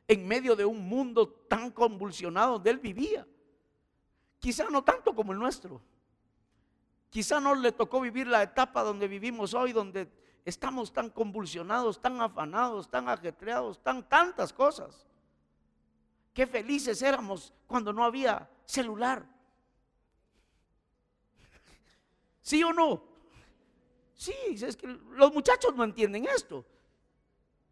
En 0.07 0.27
medio 0.27 0.55
de 0.55 0.63
un 0.63 0.87
mundo 0.87 1.27
tan 1.27 1.71
convulsionado 1.71 2.53
donde 2.53 2.69
él 2.69 2.79
vivía. 2.79 3.27
Quizá 4.37 4.69
no 4.69 4.83
tanto 4.83 5.15
como 5.15 5.31
el 5.31 5.39
nuestro. 5.39 5.81
Quizá 7.09 7.39
no 7.39 7.55
le 7.55 7.71
tocó 7.71 7.99
vivir 7.99 8.27
la 8.27 8.43
etapa 8.43 8.83
donde 8.83 9.07
vivimos 9.07 9.53
hoy, 9.53 9.73
donde 9.73 10.07
estamos 10.45 10.93
tan 10.93 11.09
convulsionados, 11.09 11.99
tan 11.99 12.21
afanados, 12.21 12.89
tan 12.89 13.09
ajetreados, 13.09 13.81
tan 13.81 14.07
tantas 14.07 14.53
cosas. 14.53 15.07
Qué 16.33 16.47
felices 16.47 17.01
éramos 17.01 17.53
cuando 17.67 17.91
no 17.91 18.03
había 18.03 18.49
celular. 18.65 19.25
¿Sí 22.41 22.63
o 22.63 22.71
no? 22.71 23.03
Sí, 24.15 24.33
es 24.49 24.77
que 24.77 24.87
los 24.87 25.33
muchachos 25.33 25.75
no 25.75 25.83
entienden 25.83 26.25
esto. 26.25 26.65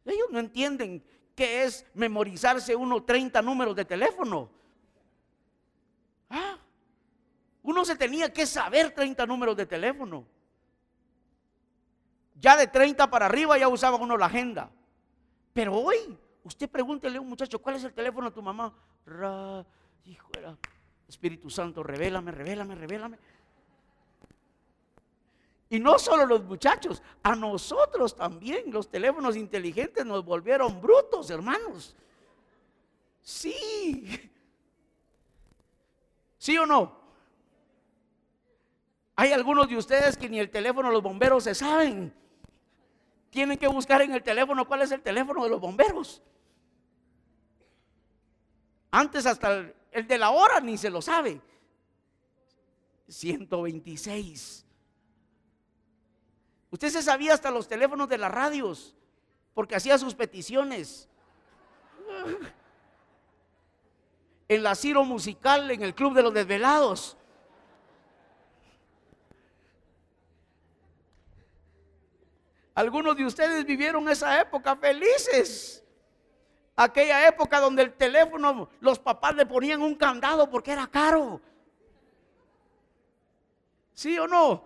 Ellos 0.04 0.28
no 0.32 0.40
entienden 0.40 1.06
qué 1.36 1.64
es 1.64 1.86
memorizarse 1.94 2.76
uno 2.76 3.04
30 3.04 3.42
números 3.42 3.76
de 3.76 3.86
teléfono. 3.86 4.50
Ah, 6.30 6.58
uno 7.62 7.86
se 7.86 7.96
tenía 7.96 8.34
que 8.34 8.46
saber 8.46 8.92
30 8.92 9.26
números 9.26 9.56
de 9.56 9.66
teléfono. 9.66 10.26
Ya 12.36 12.58
de 12.58 12.68
30 12.68 13.10
para 13.10 13.28
arriba 13.28 13.58
ya 13.58 13.68
usaba 13.68 13.98
uno 13.98 14.18
la 14.18 14.26
agenda. 14.26 14.72
Pero 15.54 15.76
hoy, 15.76 16.18
usted 16.44 16.70
pregúntele 16.70 17.18
a 17.18 17.22
un 17.22 17.30
muchacho, 17.30 17.60
¿cuál 17.60 17.76
es 17.76 17.84
el 17.84 17.94
teléfono 17.94 18.30
de 18.30 18.36
tu 18.36 18.42
mamá? 18.42 18.74
Ra, 19.06 19.66
hijo 20.06 20.30
Espíritu 21.08 21.50
Santo, 21.50 21.82
revélame, 21.82 22.32
revélame, 22.32 22.76
revélame. 22.76 23.18
Y 25.70 25.80
no 25.80 26.00
solo 26.00 26.26
los 26.26 26.44
muchachos, 26.44 27.02
a 27.22 27.36
nosotros 27.36 28.16
también 28.16 28.72
los 28.72 28.90
teléfonos 28.90 29.36
inteligentes 29.36 30.06
nos 30.06 30.26
volvieron 30.26 30.82
brutos, 30.82 31.30
hermanos. 31.30 31.96
Sí. 33.22 34.32
¿Sí 36.38 36.58
o 36.58 36.66
no? 36.66 36.98
Hay 39.16 39.32
algunos 39.32 39.68
de 39.68 39.78
ustedes 39.78 40.18
que 40.18 40.30
ni 40.30 40.40
el 40.40 40.50
teléfono 40.50 40.88
de 40.88 40.94
los 40.94 41.04
bomberos 41.04 41.44
se 41.44 41.54
saben. 41.54 42.14
Tienen 43.30 43.58
que 43.58 43.68
buscar 43.68 44.02
en 44.02 44.14
el 44.14 44.24
teléfono 44.24 44.68
cuál 44.68 44.82
es 44.82 44.92
el 44.92 45.02
teléfono 45.02 45.44
de 45.44 45.50
los 45.50 45.60
bomberos. 45.60 46.22
Antes 48.92 49.26
hasta 49.26 49.72
el, 49.92 50.08
de 50.08 50.18
la 50.18 50.32
hora 50.32 50.60
ni 50.60 50.78
se 50.78 50.90
lo 50.90 51.02
sabe. 51.02 51.40
126. 53.08 54.66
Usted 56.72 56.90
se 56.90 57.02
sabía 57.02 57.34
hasta 57.34 57.52
los 57.52 57.68
teléfonos 57.68 58.10
de 58.10 58.18
las 58.18 58.32
radios, 58.32 58.96
porque 59.54 59.76
hacía 59.76 59.98
sus 59.98 60.14
peticiones. 60.16 61.08
En 64.48 64.64
la 64.64 64.76
Ciro 64.76 65.04
Musical, 65.04 65.70
en 65.70 65.84
el 65.84 65.94
Club 65.94 66.14
de 66.14 66.24
los 66.24 66.34
Desvelados. 66.34 67.18
Algunos 72.80 73.18
de 73.18 73.26
ustedes 73.26 73.66
vivieron 73.66 74.08
esa 74.08 74.40
época 74.40 74.74
felices. 74.78 75.84
Aquella 76.78 77.28
época 77.28 77.60
donde 77.60 77.84
el 77.84 77.92
teléfono, 77.92 78.70
los 78.80 78.98
papás 78.98 79.36
le 79.36 79.46
ponían 79.46 79.82
un 79.82 79.96
candado 79.96 80.50
porque 80.50 80.72
era 80.72 80.88
caro. 80.88 81.42
¿Sí 83.94 84.18
o 84.18 84.30
no? 84.30 84.64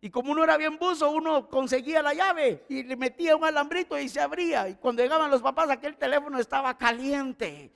Y 0.00 0.10
como 0.10 0.30
uno 0.30 0.44
era 0.44 0.56
bien 0.56 0.78
buzo, 0.78 1.10
uno 1.10 1.48
conseguía 1.48 2.00
la 2.00 2.14
llave 2.14 2.64
y 2.68 2.84
le 2.84 2.94
metía 2.94 3.34
un 3.34 3.44
alambrito 3.44 3.98
y 3.98 4.08
se 4.08 4.20
abría. 4.20 4.68
Y 4.68 4.76
cuando 4.76 5.02
llegaban 5.02 5.28
los 5.28 5.42
papás, 5.42 5.68
aquel 5.70 5.96
teléfono 5.96 6.38
estaba 6.38 6.78
caliente. 6.78 7.72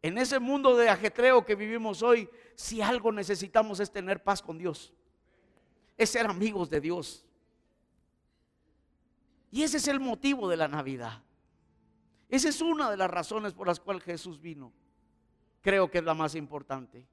En 0.00 0.18
ese 0.18 0.40
mundo 0.40 0.76
de 0.76 0.88
ajetreo 0.88 1.44
que 1.44 1.54
vivimos 1.54 2.02
hoy, 2.02 2.28
si 2.56 2.82
algo 2.82 3.12
necesitamos 3.12 3.80
es 3.80 3.90
tener 3.90 4.22
paz 4.22 4.42
con 4.42 4.58
Dios. 4.58 4.92
Es 5.96 6.10
ser 6.10 6.26
amigos 6.26 6.70
de 6.70 6.80
Dios. 6.80 7.24
Y 9.50 9.62
ese 9.62 9.76
es 9.76 9.88
el 9.88 10.00
motivo 10.00 10.48
de 10.48 10.56
la 10.56 10.68
Navidad. 10.68 11.22
Esa 12.28 12.48
es 12.48 12.62
una 12.62 12.90
de 12.90 12.96
las 12.96 13.10
razones 13.10 13.52
por 13.52 13.66
las 13.66 13.78
cuales 13.78 14.02
Jesús 14.02 14.40
vino. 14.40 14.72
Creo 15.60 15.90
que 15.90 15.98
es 15.98 16.04
la 16.04 16.14
más 16.14 16.34
importante. 16.34 17.06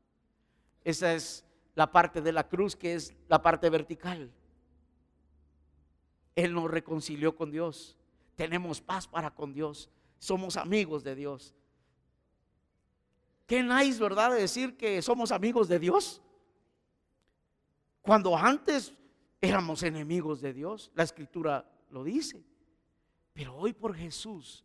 Esa 0.84 1.14
es 1.14 1.46
la 1.76 1.92
parte 1.92 2.22
de 2.22 2.32
la 2.32 2.48
cruz 2.48 2.76
que 2.76 2.94
es 2.96 3.14
la 3.28 3.42
parte 3.42 3.70
vertical. 3.70 4.32
Él 6.36 6.54
nos 6.54 6.72
reconcilió 6.72 7.36
con 7.36 7.52
Dios. 7.52 7.98
Tenemos 8.38 8.80
paz 8.80 9.08
para 9.08 9.32
con 9.32 9.54
Dios. 9.54 9.90
Somos 10.18 10.56
amigos 10.56 11.04
de 11.04 11.16
Dios. 11.16 11.54
Qué 13.50 13.62
nice, 13.62 14.00
¿verdad? 14.02 14.32
De 14.32 14.40
decir 14.40 14.78
que 14.78 15.02
somos 15.02 15.32
amigos 15.34 15.68
de 15.68 15.80
Dios. 15.80 16.22
Cuando 18.02 18.38
antes 18.38 18.94
éramos 19.42 19.84
enemigos 19.84 20.40
de 20.40 20.54
Dios. 20.54 20.92
La 20.94 21.04
escritura 21.04 21.70
lo 21.90 22.04
dice. 22.04 22.46
Pero 23.34 23.56
hoy 23.56 23.74
por 23.74 23.96
Jesús, 23.96 24.64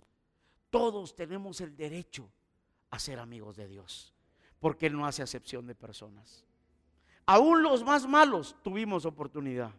todos 0.68 1.16
tenemos 1.16 1.60
el 1.60 1.74
derecho 1.74 2.28
a 2.90 2.98
ser 2.98 3.18
amigos 3.18 3.56
de 3.56 3.66
Dios 3.66 4.14
porque 4.64 4.86
Él 4.86 4.96
no 4.96 5.04
hace 5.04 5.22
acepción 5.22 5.66
de 5.66 5.74
personas. 5.74 6.42
Aún 7.26 7.62
los 7.62 7.84
más 7.84 8.06
malos 8.06 8.56
tuvimos 8.62 9.04
oportunidad. 9.04 9.70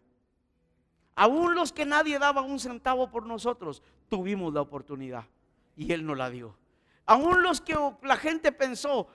Aún 1.16 1.56
los 1.56 1.74
que 1.74 1.88
nadie 1.88 2.20
daba 2.20 2.44
un 2.44 2.60
centavo 2.60 3.10
por 3.10 3.26
nosotros, 3.26 3.82
tuvimos 4.10 4.54
la 4.54 4.62
oportunidad 4.62 5.26
y 5.76 5.92
Él 5.92 6.06
nos 6.06 6.16
la 6.16 6.30
dio. 6.30 6.56
Aún 7.06 7.44
los 7.44 7.62
que 7.62 7.76
la 8.02 8.18
gente 8.18 8.52
pensó, 8.52 9.08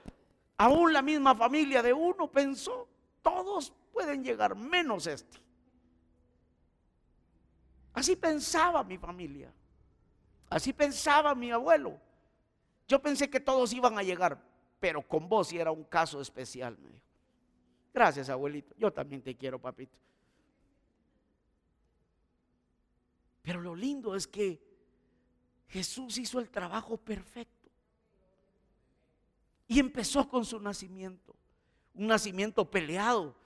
aún 0.56 0.92
la 0.92 1.02
misma 1.02 1.34
familia 1.34 1.82
de 1.82 1.92
uno 1.92 2.30
pensó, 2.30 2.88
todos 3.22 3.72
pueden 3.92 4.22
llegar, 4.22 4.54
menos 4.54 5.06
este. 5.06 5.38
Así 7.92 8.16
pensaba 8.16 8.84
mi 8.84 8.96
familia. 8.96 9.52
Así 10.48 10.72
pensaba 10.72 11.34
mi 11.34 11.50
abuelo. 11.50 11.98
Yo 12.86 13.00
pensé 13.00 13.28
que 13.28 13.40
todos 13.40 13.72
iban 13.72 13.98
a 13.98 14.02
llegar, 14.02 14.40
pero 14.78 15.02
con 15.02 15.28
vos 15.28 15.48
sí 15.48 15.58
era 15.58 15.70
un 15.70 15.84
caso 15.84 16.20
especial, 16.20 16.78
me 16.78 16.88
dijo. 16.88 17.04
Gracias, 17.92 18.28
abuelito. 18.28 18.74
Yo 18.78 18.92
también 18.92 19.22
te 19.22 19.36
quiero, 19.36 19.60
papito. 19.60 19.98
Pero 23.42 23.60
lo 23.60 23.74
lindo 23.74 24.14
es 24.14 24.26
que 24.26 24.60
Jesús 25.68 26.18
hizo 26.18 26.38
el 26.38 26.50
trabajo 26.50 26.96
perfecto. 26.96 27.59
Y 29.70 29.78
empezó 29.78 30.28
con 30.28 30.44
su 30.44 30.58
nacimiento. 30.58 31.32
Un 31.94 32.08
nacimiento 32.08 32.68
peleado. 32.68 33.36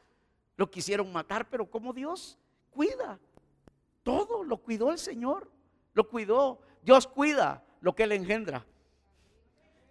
Lo 0.56 0.70
quisieron 0.70 1.12
matar, 1.12 1.50
pero 1.50 1.70
como 1.70 1.92
Dios 1.92 2.38
cuida. 2.70 3.18
Todo 4.02 4.42
lo 4.42 4.56
cuidó 4.56 4.90
el 4.90 4.96
Señor. 4.96 5.50
Lo 5.92 6.08
cuidó. 6.08 6.62
Dios 6.82 7.06
cuida 7.06 7.62
lo 7.82 7.94
que 7.94 8.04
Él 8.04 8.12
engendra. 8.12 8.64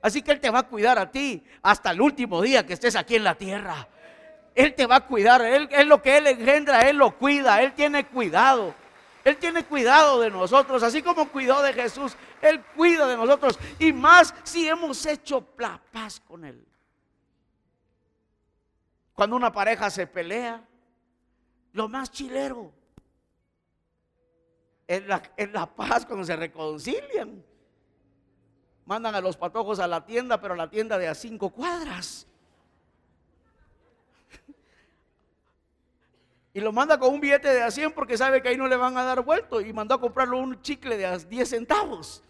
Así 0.01 0.23
que 0.23 0.31
Él 0.31 0.39
te 0.39 0.49
va 0.49 0.59
a 0.59 0.67
cuidar 0.67 0.97
a 0.97 1.11
ti 1.11 1.43
hasta 1.61 1.91
el 1.91 2.01
último 2.01 2.41
día 2.41 2.65
que 2.65 2.73
estés 2.73 2.95
aquí 2.95 3.13
en 3.13 3.25
la 3.25 3.35
tierra. 3.35 3.87
Él 4.55 4.73
te 4.73 4.87
va 4.87 4.95
a 4.95 5.05
cuidar. 5.05 5.43
Él 5.43 5.69
es 5.71 5.85
lo 5.85 6.01
que 6.01 6.17
Él 6.17 6.25
engendra, 6.25 6.89
Él 6.89 6.97
lo 6.97 7.15
cuida. 7.15 7.61
Él 7.61 7.73
tiene 7.73 8.07
cuidado. 8.07 8.73
Él 9.23 9.37
tiene 9.37 9.63
cuidado 9.65 10.19
de 10.19 10.29
nosotros, 10.29 10.83
así 10.83 11.01
como 11.01 11.29
cuidó 11.29 11.61
de 11.61 11.73
Jesús. 11.73 12.15
Él 12.41 12.63
cuida 12.75 13.07
de 13.07 13.15
nosotros. 13.15 13.57
Y 13.79 13.93
más 13.93 14.33
si 14.43 14.67
hemos 14.67 15.05
hecho 15.05 15.47
la 15.57 15.81
paz 15.91 16.19
con 16.19 16.43
Él. 16.43 16.65
Cuando 19.13 19.35
una 19.35 19.51
pareja 19.51 19.89
se 19.89 20.07
pelea, 20.07 20.65
lo 21.71 21.87
más 21.87 22.11
chilero 22.11 22.73
es 24.87 25.05
la, 25.05 25.21
es 25.37 25.51
la 25.51 25.65
paz 25.65 26.05
cuando 26.05 26.25
se 26.25 26.35
reconcilian 26.35 27.43
mandan 28.85 29.15
a 29.15 29.21
los 29.21 29.37
patojos 29.37 29.79
a 29.79 29.87
la 29.87 30.05
tienda, 30.05 30.39
pero 30.39 30.53
a 30.53 30.57
la 30.57 30.69
tienda 30.69 30.97
de 30.97 31.07
a 31.07 31.15
cinco 31.15 31.49
cuadras. 31.49 32.27
Y 36.53 36.61
lo 36.61 36.71
manda 36.71 36.99
con 36.99 37.11
un 37.11 37.19
billete 37.19 37.47
de 37.49 37.63
a 37.63 37.71
100 37.71 37.93
porque 37.93 38.15
sabe 38.15 38.41
que 38.41 38.49
ahí 38.49 38.57
no 38.57 38.67
le 38.67 38.75
van 38.75 38.95
a 38.95 39.03
dar 39.03 39.23
vuelto. 39.23 39.59
Y 39.59 39.73
mandó 39.73 39.95
a 39.95 39.99
comprarlo 39.99 40.37
un 40.37 40.61
chicle 40.61 40.97
de 40.97 41.05
a 41.07 41.17
10 41.17 41.49
centavos. 41.49 42.23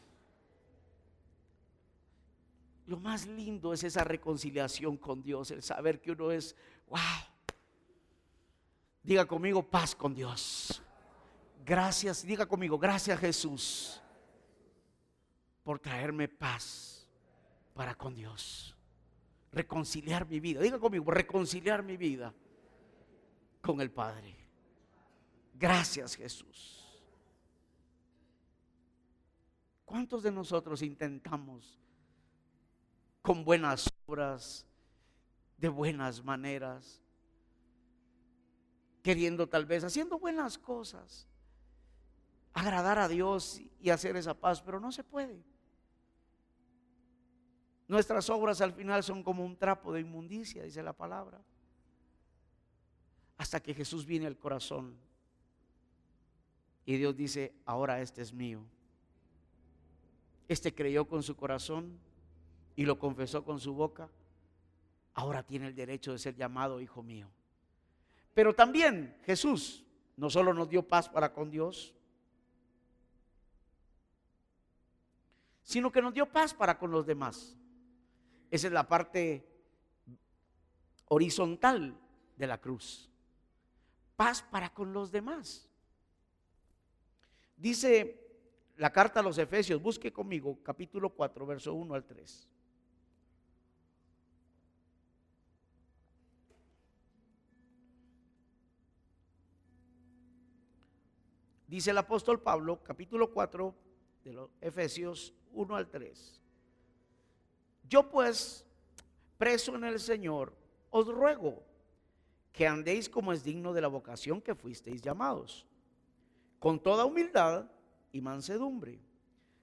Lo 2.88 2.98
más 2.98 3.26
lindo 3.28 3.74
es 3.74 3.84
esa 3.84 4.04
reconciliación 4.04 4.98
con 4.98 5.22
Dios, 5.22 5.52
el 5.52 5.64
saber 5.64 6.02
que 6.02 6.12
uno 6.12 6.32
es, 6.32 6.56
wow. 6.88 7.00
Diga 9.02 9.26
conmigo, 9.26 9.64
paz 9.64 9.96
con 9.96 10.14
Dios. 10.14 10.82
Gracias, 11.66 12.26
diga 12.26 12.46
conmigo, 12.46 12.78
gracias 12.78 13.20
Jesús 13.20 14.02
por 15.64 15.80
traerme 15.80 16.28
paz 16.28 17.08
para 17.74 17.96
con 17.96 18.14
Dios. 18.14 18.78
Reconciliar 19.52 20.28
mi 20.28 20.42
vida. 20.42 20.62
Diga 20.62 20.80
conmigo, 20.80 21.10
reconciliar 21.10 21.84
mi 21.84 21.96
vida 21.96 22.34
con 23.64 23.80
el 23.80 23.90
Padre. 23.90 24.36
Gracias 25.56 26.16
Jesús. 26.16 26.82
¿Cuántos 29.86 30.22
de 30.22 30.32
nosotros 30.32 30.82
intentamos 30.82 31.80
con 33.22 33.46
buenas 33.46 33.88
obras, 34.06 34.66
de 35.58 35.70
buenas 35.70 36.22
maneras, 36.24 37.02
queriendo 39.02 39.48
tal 39.48 39.66
vez, 39.66 39.84
haciendo 39.86 40.20
buenas 40.20 40.58
cosas, 40.58 41.28
agradar 42.54 43.00
a 43.00 43.08
Dios 43.08 43.62
y 43.80 43.90
hacer 43.92 44.18
esa 44.18 44.34
paz, 44.34 44.62
pero 44.62 44.80
no 44.80 44.92
se 44.92 45.06
puede? 45.06 45.42
Nuestras 47.88 48.30
obras 48.30 48.60
al 48.60 48.74
final 48.74 49.04
son 49.04 49.24
como 49.24 49.46
un 49.46 49.56
trapo 49.56 49.94
de 49.94 50.02
inmundicia, 50.02 50.64
dice 50.64 50.84
la 50.84 50.94
palabra. 50.94 51.40
Hasta 53.44 53.62
que 53.62 53.74
Jesús 53.74 54.06
viene 54.06 54.26
al 54.26 54.38
corazón 54.38 54.96
y 56.86 56.96
Dios 56.96 57.14
dice, 57.14 57.54
ahora 57.66 58.00
este 58.00 58.22
es 58.22 58.32
mío. 58.32 58.62
Este 60.48 60.74
creyó 60.74 61.06
con 61.10 61.24
su 61.24 61.36
corazón 61.36 62.00
y 62.78 62.86
lo 62.86 62.98
confesó 62.98 63.44
con 63.44 63.60
su 63.60 63.74
boca. 63.74 64.10
Ahora 65.14 65.44
tiene 65.44 65.68
el 65.68 65.76
derecho 65.76 66.14
de 66.14 66.20
ser 66.20 66.38
llamado 66.38 66.80
hijo 66.80 67.04
mío. 67.04 67.30
Pero 68.34 68.56
también 68.56 69.14
Jesús 69.26 69.84
no 70.16 70.30
solo 70.30 70.54
nos 70.54 70.70
dio 70.70 70.88
paz 70.88 71.10
para 71.10 71.34
con 71.34 71.52
Dios, 71.52 71.94
sino 75.64 75.92
que 75.92 76.02
nos 76.02 76.14
dio 76.14 76.32
paz 76.32 76.54
para 76.54 76.80
con 76.80 76.92
los 76.92 77.06
demás. 77.06 77.58
Esa 78.50 78.68
es 78.68 78.74
la 78.74 78.88
parte 78.88 79.46
horizontal 81.10 82.00
de 82.38 82.48
la 82.48 82.58
cruz. 82.62 83.10
Paz 84.16 84.42
para 84.42 84.74
con 84.74 84.94
los 84.94 85.12
demás. 85.12 85.68
Dice 87.58 88.20
la 88.78 88.92
carta 88.92 89.20
a 89.20 89.24
los 89.24 89.38
Efesios, 89.38 89.82
busque 89.82 90.12
conmigo 90.12 90.60
capítulo 90.64 91.10
4, 91.10 91.46
verso 91.46 91.74
1 91.74 91.94
al 91.94 92.06
3. 92.06 92.50
Dice 101.68 101.90
el 101.90 101.98
apóstol 101.98 102.40
Pablo, 102.40 102.84
capítulo 102.84 103.32
4 103.32 103.74
de 104.24 104.34
los 104.34 104.50
Efesios 104.62 105.34
1 105.54 105.76
al 105.76 105.90
3. 105.90 106.42
Yo 107.90 108.10
pues, 108.10 108.66
preso 109.38 109.76
en 109.76 109.84
el 109.84 110.00
Señor, 110.00 110.56
os 110.92 111.08
ruego 111.08 111.64
que 112.54 112.68
andéis 112.68 113.10
como 113.10 113.34
es 113.34 113.44
digno 113.44 113.74
de 113.74 113.82
la 113.82 113.88
vocación 113.88 114.40
que 114.40 114.56
fuisteis 114.56 115.02
llamados, 115.02 115.66
con 116.60 116.80
toda 116.80 117.04
humildad 117.04 117.70
y 118.12 118.22
mansedumbre, 118.22 119.02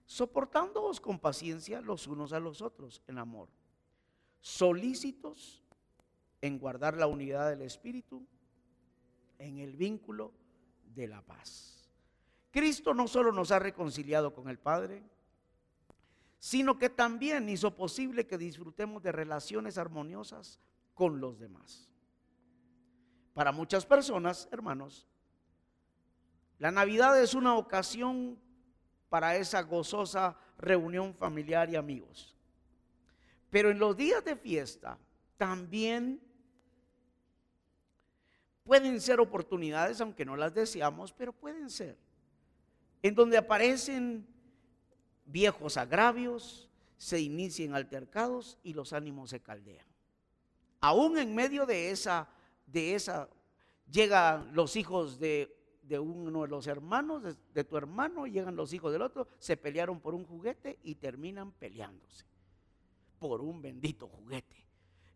soportándoos 0.05 1.01
con 1.01 1.21
paciencia 1.21 1.81
los 1.81 2.09
unos 2.09 2.33
a 2.33 2.41
los 2.41 2.61
otros 2.61 3.01
en 3.07 3.19
amor, 3.19 3.49
solícitos 4.41 5.63
en 6.43 6.59
guardar 6.59 6.97
la 6.97 7.07
unidad 7.07 7.49
del 7.49 7.63
Espíritu, 7.63 8.27
en 9.39 9.59
el 9.59 9.77
vínculo 9.77 10.33
de 10.95 11.07
la 11.07 11.23
paz. 11.23 11.89
Cristo 12.51 12.93
no 12.93 13.07
solo 13.07 13.31
nos 13.31 13.53
ha 13.53 13.61
reconciliado 13.61 14.35
con 14.35 14.49
el 14.49 14.59
Padre, 14.59 15.03
sino 16.41 16.77
que 16.77 16.91
también 16.91 17.49
hizo 17.49 17.77
posible 17.77 18.27
que 18.27 18.37
disfrutemos 18.37 19.03
de 19.03 19.13
relaciones 19.13 19.79
armoniosas 19.79 20.59
con 20.95 21.21
los 21.21 21.39
demás. 21.39 21.89
Para 23.35 23.53
muchas 23.53 23.87
personas, 23.87 24.49
hermanos, 24.51 25.07
la 26.59 26.71
Navidad 26.71 27.21
es 27.21 27.35
una 27.35 27.57
ocasión 27.57 28.39
para 29.09 29.37
esa 29.37 29.63
gozosa 29.63 30.37
reunión 30.59 31.15
familiar 31.15 31.71
y 31.71 31.77
amigos. 31.77 32.37
Pero 33.51 33.71
en 33.71 33.79
los 33.79 33.97
días 33.97 34.25
de 34.25 34.37
fiesta 34.37 34.99
también 35.37 36.21
pueden 38.63 39.01
ser 39.01 39.21
oportunidades, 39.21 40.01
aunque 40.01 40.25
no 40.25 40.37
las 40.37 40.55
deseamos, 40.55 41.13
pero 41.13 41.33
pueden 41.33 41.71
ser, 41.71 41.97
en 43.03 43.15
donde 43.15 43.39
aparecen 43.39 44.27
viejos 45.25 45.77
agravios, 45.77 46.69
se 46.97 47.19
inician 47.21 47.75
altercados 47.75 48.59
y 48.63 48.75
los 48.75 48.93
ánimos 48.93 49.31
se 49.31 49.41
caldean. 49.41 49.87
Aún 50.81 51.19
en 51.19 51.35
medio 51.35 51.65
de 51.65 51.91
esa 51.91 52.29
de 52.73 52.95
esa, 52.95 53.29
llegan 53.91 54.55
los 54.55 54.77
hijos 54.77 55.19
de, 55.19 55.57
uno 55.99 56.43
de 56.43 56.49
los 56.49 56.67
hermanos, 56.67 57.23
de, 57.53 57.65
tu 57.65 57.77
hermano, 57.77 58.27
llegan 58.27 58.57
los 58.57 58.73
hijos 58.73 58.93
del 58.93 59.03
otro, 59.03 59.27
se 59.39 59.57
pelearon 59.57 60.01
por 60.01 60.15
un 60.15 60.25
juguete 60.25 60.79
y 60.83 60.97
terminan 60.97 61.53
peleándose 61.53 62.25
por 63.19 63.41
un 63.41 63.61
bendito 63.61 64.09
juguete. 64.09 64.57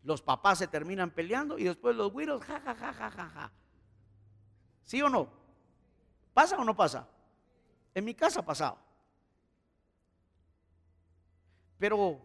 Los 0.03 0.21
papás 0.21 0.59
se 0.59 0.67
terminan 0.67 1.11
peleando 1.11 1.57
y 1.57 1.63
después 1.63 1.95
los 1.95 2.11
güiros, 2.11 2.43
ja, 2.43 2.59
ja, 2.59 2.75
ja, 2.75 2.93
ja, 2.93 3.11
ja, 3.11 3.29
ja. 3.29 3.51
¿Sí 4.83 5.01
o 5.01 5.09
no? 5.09 5.27
¿Pasa 6.33 6.57
o 6.57 6.63
no 6.63 6.75
pasa? 6.75 7.07
En 7.95 8.05
mi 8.05 8.13
casa 8.13 8.41
ha 8.41 8.45
pasado. 8.45 8.77
Pero 11.79 12.21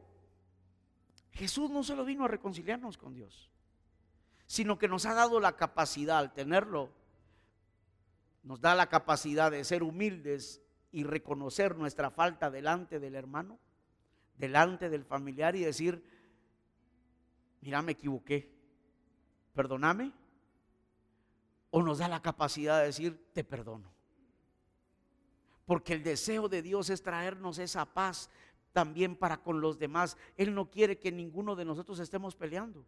Jesús 1.33 1.71
no 1.71 1.83
solo 1.83 2.05
vino 2.05 2.25
a 2.25 2.29
reconciliarnos 2.29 2.99
con 2.99 3.15
Dios 3.15 3.51
sino 4.51 4.81
que 4.81 4.89
nos 4.89 5.07
ha 5.07 5.15
dado 5.15 5.39
la 5.39 5.55
capacidad 5.55 6.19
al 6.19 6.33
tenerlo, 6.33 6.91
nos 8.43 8.61
da 8.61 8.75
la 8.75 8.89
capacidad 8.89 9.49
de 9.49 9.63
ser 9.63 9.85
humildes 9.85 10.61
y 10.91 11.05
reconocer 11.05 11.77
nuestra 11.77 12.11
falta 12.11 12.51
delante 12.51 12.99
del 12.99 13.15
hermano, 13.15 13.61
delante 14.37 14.91
del 14.91 15.05
familiar 15.05 15.55
y 15.55 15.61
decir, 15.61 16.03
mira, 17.61 17.81
me 17.81 17.93
equivoqué, 17.93 18.53
perdóname. 19.55 20.13
O 21.71 21.81
nos 21.81 21.99
da 21.99 22.09
la 22.09 22.21
capacidad 22.21 22.81
de 22.81 22.87
decir, 22.87 23.31
te 23.33 23.45
perdono. 23.45 23.93
Porque 25.65 25.93
el 25.93 26.03
deseo 26.03 26.49
de 26.49 26.61
Dios 26.61 26.91
es 26.91 27.05
traernos 27.05 27.61
esa 27.61 27.85
paz 27.85 28.29
también 28.73 29.15
para 29.15 29.45
con 29.45 29.61
los 29.61 29.79
demás. 29.79 30.17
Él 30.37 30.53
no 30.57 30.73
quiere 30.73 30.99
que 30.99 31.13
ninguno 31.13 31.55
de 31.55 31.65
nosotros 31.65 32.01
estemos 32.01 32.35
peleando. 32.35 32.85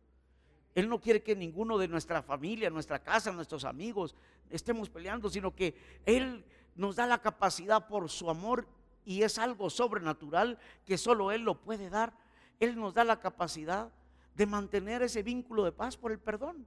Él 0.74 0.88
no 0.88 1.00
quiere 1.00 1.22
que 1.22 1.37
ninguno 1.37 1.76
de 1.76 1.88
nuestra 1.88 2.22
familia, 2.22 2.70
nuestra 2.70 2.98
casa, 2.98 3.30
nuestros 3.32 3.64
amigos 3.64 4.14
estemos 4.50 4.88
peleando, 4.88 5.28
sino 5.28 5.54
que 5.54 5.74
Él 6.06 6.44
nos 6.74 6.96
da 6.96 7.06
la 7.06 7.20
capacidad 7.20 7.87
por 7.87 8.08
su 8.08 8.30
amor 8.30 8.66
y 9.04 9.22
es 9.22 9.38
algo 9.38 9.68
sobrenatural 9.68 10.58
que 10.87 10.96
solo 10.96 11.30
Él 11.30 11.42
lo 11.42 11.61
puede 11.61 11.90
dar. 11.90 12.14
Él 12.58 12.76
nos 12.78 12.94
da 12.94 13.04
la 13.04 13.20
capacidad 13.20 13.92
de 14.35 14.46
mantener 14.46 15.02
ese 15.02 15.22
vínculo 15.22 15.64
de 15.64 15.72
paz 15.72 15.96
por 15.96 16.12
el 16.12 16.18
perdón. 16.18 16.66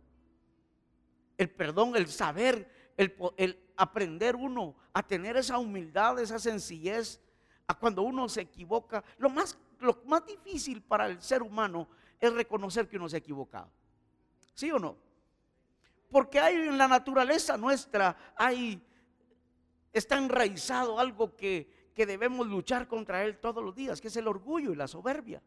El 1.38 1.50
perdón, 1.50 1.96
el 1.96 2.08
saber, 2.08 2.70
el, 2.98 3.60
aprender 3.76 4.36
uno 4.36 4.76
a 4.94 5.04
tener 5.04 5.36
esa 5.36 5.58
humildad, 5.58 6.20
esa 6.20 6.40
sencillez, 6.40 7.20
a 7.68 7.74
cuando 7.74 8.04
uno 8.04 8.30
se 8.30 8.42
equivoca. 8.42 9.04
Lo 9.18 9.30
más, 9.30 9.58
lo 9.80 10.00
más 10.06 10.26
difícil 10.26 10.82
para 10.82 11.08
el 11.08 11.22
ser 11.22 11.42
humano 11.42 11.88
es 12.20 12.32
reconocer 12.32 12.88
que 12.88 12.98
uno 12.98 13.10
se 13.10 13.18
ha 13.18 13.20
equivocado. 13.20 13.70
¿Sí 14.56 14.72
o 14.72 14.80
no? 14.80 14.98
Porque 16.10 16.40
hay 16.40 16.56
en 16.56 16.78
la 16.78 16.88
naturaleza 16.88 17.58
nuestra, 17.58 18.34
hay, 18.38 18.82
está 19.92 20.18
enraizado 20.18 20.98
algo 20.98 21.36
que, 21.36 21.92
que 21.94 22.06
debemos 22.06 22.48
luchar 22.48 22.88
contra 22.88 23.24
él 23.26 23.38
todos 23.38 23.64
los 23.64 23.76
días, 23.76 24.00
que 24.00 24.08
es 24.08 24.16
el 24.16 24.28
orgullo 24.28 24.72
y 24.72 24.76
la 24.76 24.88
soberbia. 24.88 25.44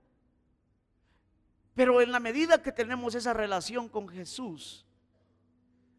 Pero 1.75 2.03
en 2.03 2.13
la 2.13 2.21
medida 2.21 2.63
que 2.63 2.71
tenemos 2.71 3.15
esa 3.15 3.33
relación 3.33 3.89
con 3.89 4.09
Jesús, 4.09 4.85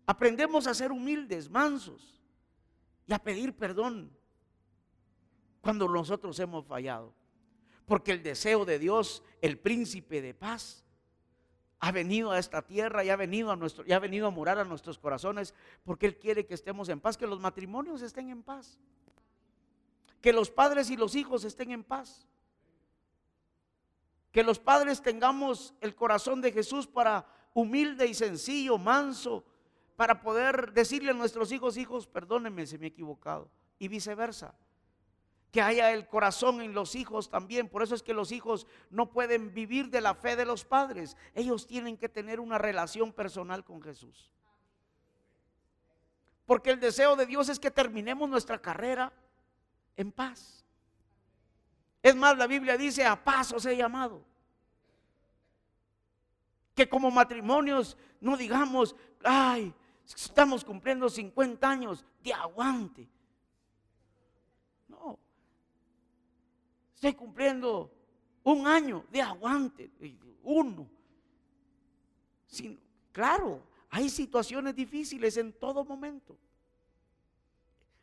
aprendemos 0.06 0.68
a 0.68 0.74
ser 0.74 0.92
humildes, 0.92 1.50
mansos 1.50 2.22
y 3.08 3.14
a 3.14 3.20
pedir 3.20 3.56
perdón 3.56 4.16
cuando 5.62 5.88
nosotros 5.88 6.40
hemos 6.40 6.66
fallado. 6.68 7.16
Porque 7.88 8.12
el 8.12 8.22
deseo 8.22 8.66
de 8.66 8.78
Dios, 8.78 9.24
el 9.42 9.58
príncipe 9.58 10.22
de 10.22 10.36
paz, 10.36 10.86
ha 11.80 11.92
venido 11.92 12.32
a 12.32 12.40
esta 12.40 12.62
tierra 12.62 13.04
y 13.04 13.10
ha 13.10 13.16
venido 13.16 13.52
a 13.52 13.56
nuestro 13.56 13.86
y 13.86 13.94
ha 13.94 14.00
venido 14.00 14.28
a 14.28 14.32
morar 14.32 14.60
a 14.60 14.66
nuestros 14.66 14.98
corazones 14.98 15.54
porque 15.84 16.06
él 16.06 16.18
quiere 16.18 16.46
que 16.46 16.54
estemos 16.54 16.90
en 16.90 17.00
paz, 17.00 17.18
que 17.18 17.28
los 17.28 17.40
matrimonios 17.40 18.02
estén 18.02 18.30
en 18.30 18.44
paz. 18.44 18.80
Que 20.22 20.34
los 20.34 20.52
padres 20.52 20.90
y 20.90 20.98
los 20.98 21.16
hijos 21.16 21.46
estén 21.46 21.72
en 21.72 21.84
paz. 21.84 22.28
Que 24.32 24.44
los 24.44 24.60
padres 24.60 25.02
tengamos 25.02 25.74
el 25.80 25.96
corazón 25.96 26.42
de 26.42 26.52
Jesús 26.52 26.86
para 26.86 27.26
humilde 27.54 28.06
y 28.06 28.14
sencillo, 28.14 28.78
manso, 28.78 29.46
para 29.96 30.22
poder 30.22 30.74
decirle 30.74 31.12
a 31.12 31.14
nuestros 31.14 31.52
hijos, 31.52 31.78
hijos, 31.78 32.06
perdónenme 32.06 32.68
si 32.68 32.78
me 32.78 32.88
he 32.88 32.90
equivocado 32.90 33.50
y 33.80 33.88
viceversa 33.88 34.54
que 35.52 35.62
haya 35.62 35.92
el 35.92 36.08
corazón 36.08 36.62
en 36.62 36.74
los 36.74 36.96
hijos 36.96 37.30
también. 37.30 37.70
Por 37.70 37.82
eso 37.82 37.96
es 37.96 38.04
que 38.04 38.14
los 38.14 38.32
hijos 38.32 38.68
no 38.90 39.12
pueden 39.12 39.54
vivir 39.54 39.90
de 39.90 40.02
la 40.02 40.14
fe 40.14 40.36
de 40.36 40.46
los 40.46 40.64
padres. 40.64 41.18
Ellos 41.34 41.66
tienen 41.66 41.98
que 41.98 42.10
tener 42.10 42.40
una 42.40 42.58
relación 42.58 43.12
personal 43.12 43.64
con 43.64 43.82
Jesús. 43.82 44.30
Porque 46.46 46.72
el 46.72 46.80
deseo 46.80 47.16
de 47.16 47.26
Dios 47.26 47.50
es 47.50 47.60
que 47.60 47.72
terminemos 47.72 48.30
nuestra 48.30 48.60
carrera 48.60 49.12
en 49.96 50.12
paz. 50.12 50.66
Es 52.02 52.16
más, 52.16 52.38
la 52.38 52.48
Biblia 52.48 52.78
dice, 52.78 53.06
a 53.06 53.24
paz 53.24 53.52
os 53.52 53.66
he 53.66 53.76
llamado. 53.76 54.24
Que 56.76 56.88
como 56.88 57.12
matrimonios 57.12 57.98
no 58.22 58.38
digamos, 58.38 58.96
ay, 59.24 59.74
estamos 60.06 60.64
cumpliendo 60.64 61.10
50 61.10 61.70
años 61.70 62.06
de 62.24 62.34
aguante. 62.34 63.10
No, 64.88 65.20
Estoy 67.00 67.14
cumpliendo 67.14 67.90
un 68.44 68.68
año 68.68 69.06
de 69.10 69.22
aguante, 69.22 69.90
uno. 70.44 70.86
claro, 73.14 73.64
hay 73.90 74.10
situaciones 74.10 74.76
difíciles 74.76 75.38
en 75.38 75.54
todo 75.54 75.86
momento. 75.86 76.38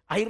Hay, 0.08 0.26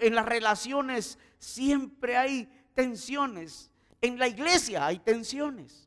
en 0.00 0.14
las 0.14 0.24
relaciones 0.24 1.18
siempre 1.38 2.16
hay 2.16 2.48
tensiones. 2.72 3.70
En 4.00 4.18
la 4.18 4.28
iglesia 4.28 4.86
hay 4.86 4.98
tensiones. 4.98 5.86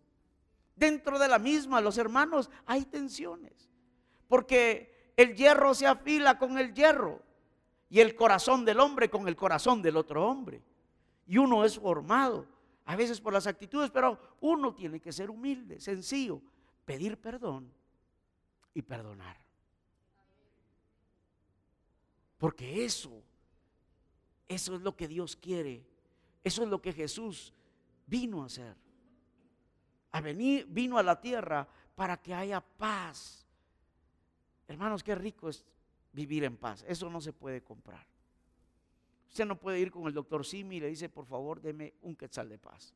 Dentro 0.75 1.17
de 1.17 1.29
la 1.29 1.39
misma, 1.39 1.81
los 1.81 1.97
hermanos, 1.97 2.51
hay 2.67 2.85
tensiones. 2.85 3.71
Porque 4.27 5.13
el 5.17 5.35
hierro 5.35 5.73
se 5.73 5.87
afila 5.87 6.37
con 6.37 6.59
el 6.59 6.75
hierro 6.75 7.23
y 7.89 8.01
el 8.01 8.13
corazón 8.13 8.65
del 8.65 8.79
hombre 8.79 9.09
con 9.09 9.27
el 9.27 9.35
corazón 9.35 9.81
del 9.81 9.97
otro 9.97 10.27
hombre 10.27 10.68
y 11.29 11.37
uno 11.37 11.63
es 11.63 11.77
formado, 11.77 12.47
a 12.85 12.95
veces 12.95 13.21
por 13.21 13.31
las 13.31 13.45
actitudes, 13.45 13.91
pero 13.91 14.19
uno 14.41 14.73
tiene 14.73 14.99
que 14.99 15.11
ser 15.11 15.29
humilde, 15.29 15.79
sencillo, 15.79 16.41
pedir 16.85 17.21
perdón 17.21 17.71
y 18.73 18.81
perdonar. 18.81 19.37
Porque 22.39 22.83
eso, 22.83 23.21
eso 24.47 24.73
es 24.73 24.81
lo 24.81 24.95
que 24.95 25.07
Dios 25.07 25.35
quiere, 25.35 25.85
eso 26.43 26.63
es 26.63 26.69
lo 26.69 26.81
que 26.81 26.93
Jesús 26.93 27.53
vino 28.07 28.41
a 28.41 28.47
hacer. 28.47 28.75
A 30.11 30.21
venir, 30.21 30.65
vino 30.67 30.97
a 30.97 31.03
la 31.03 31.21
tierra 31.21 31.67
para 31.93 32.17
que 32.17 32.33
haya 32.33 32.59
paz. 32.59 33.45
Hermanos, 34.67 35.03
qué 35.03 35.13
rico 35.13 35.47
es 35.47 35.63
vivir 36.11 36.43
en 36.43 36.57
paz. 36.57 36.83
Eso 36.87 37.07
no 37.07 37.21
se 37.21 37.33
puede 37.33 37.61
comprar. 37.61 38.03
Usted 39.29 39.45
no 39.45 39.59
puede 39.59 39.79
ir 39.79 39.91
con 39.91 40.07
el 40.07 40.13
doctor 40.13 40.45
Simi 40.45 40.77
y 40.77 40.79
le 40.79 40.87
dice, 40.87 41.07
por 41.07 41.25
favor, 41.25 41.61
deme 41.61 41.93
un 42.01 42.15
quetzal 42.15 42.49
de 42.49 42.57
paz. 42.57 42.93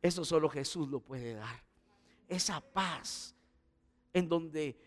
Eso 0.00 0.24
solo 0.24 0.48
Jesús 0.48 0.88
lo 0.88 1.00
puede 1.00 1.34
dar. 1.34 1.62
esa 2.28 2.60
paz 2.60 3.34
en 4.12 4.28
donde 4.28 4.78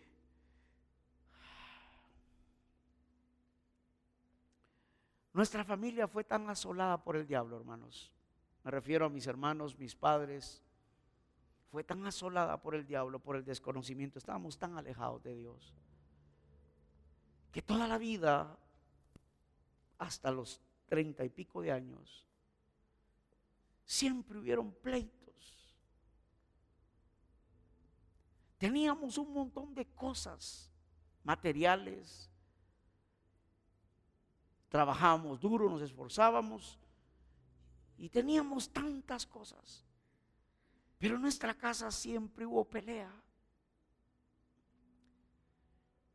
nuestra 5.34 5.64
familia 5.64 6.08
fue 6.08 6.24
tan 6.24 6.50
asolada 6.50 7.04
por 7.04 7.16
el 7.16 7.26
diablo, 7.26 7.58
hermanos. 7.58 8.12
Me 8.64 8.72
refiero 8.72 9.06
a 9.06 9.10
mis 9.10 9.26
hermanos, 9.26 9.78
mis 9.78 9.96
padres. 9.96 10.64
Fue 11.72 11.84
tan 11.84 12.06
asolada 12.06 12.62
por 12.62 12.76
el 12.76 12.86
diablo, 12.86 13.20
por 13.20 13.36
el 13.36 13.46
desconocimiento. 13.46 14.20
Estábamos 14.20 14.58
tan 14.58 14.78
alejados 14.78 15.24
de 15.24 15.36
Dios. 15.36 15.74
Que 17.52 17.62
toda 17.62 17.88
la 17.88 17.98
vida, 17.98 18.58
hasta 20.02 20.32
los 20.32 20.60
treinta 20.88 21.24
y 21.24 21.30
pico 21.30 21.62
de 21.62 21.72
años, 21.72 22.26
siempre 23.86 24.40
hubieron 24.40 24.74
pleitos. 24.74 25.76
Teníamos 28.58 29.18
un 29.20 29.32
montón 29.32 29.76
de 29.76 29.86
cosas 29.86 30.72
materiales. 31.24 32.30
Trabajábamos 34.70 35.40
duro, 35.40 35.70
nos 35.70 35.84
esforzábamos 35.84 36.80
y 37.98 38.10
teníamos 38.10 38.72
tantas 38.72 39.28
cosas. 39.28 39.86
Pero 40.98 41.16
en 41.16 41.22
nuestra 41.22 41.54
casa 41.54 41.92
siempre 41.92 42.46
hubo 42.46 42.66
pelea. 42.66 43.14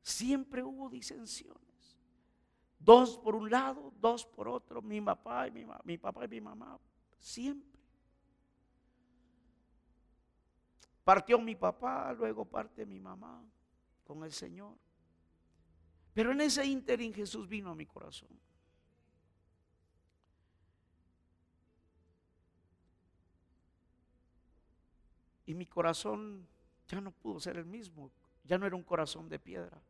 Siempre 0.03 0.65
hubo 0.65 0.89
disensiones. 0.91 1.66
Dos 2.79 3.19
por 3.19 3.35
un 3.35 3.51
lado, 3.51 3.93
dos 4.01 4.25
por 4.27 4.49
otro, 4.49 4.83
mi 4.83 5.01
papá 5.01 5.49
y 5.49 5.51
mi, 5.51 5.67
mi 5.85 5.99
papá 5.99 6.25
y 6.25 6.29
mi 6.29 6.41
mamá 6.41 6.79
Siempre. 7.19 7.81
Partió 11.03 11.41
mi 11.41 11.55
papá, 11.55 12.13
luego 12.13 12.45
parte 12.45 12.85
mi 12.85 12.99
mamá 12.99 13.43
con 14.05 14.25
el 14.25 14.33
Señor. 14.33 14.77
Pero 16.13 16.33
en 16.33 16.41
ese 16.41 16.65
ínterin 16.65 17.13
Jesús 17.13 17.49
vino 17.49 17.71
a 17.71 17.75
mi 17.75 17.87
corazón. 17.87 18.29
Y 25.47 25.55
mi 25.55 25.67
corazón 25.67 26.47
ya 26.89 27.01
no 27.01 27.13
pudo 27.13 27.39
ser 27.39 27.57
el 27.57 27.67
mismo, 27.67 28.11
ya 28.45 28.59
no 28.59 28.67
era 28.67 28.75
un 28.75 28.83
corazón 28.83 29.29
de 29.29 29.39
piedra. 29.39 29.81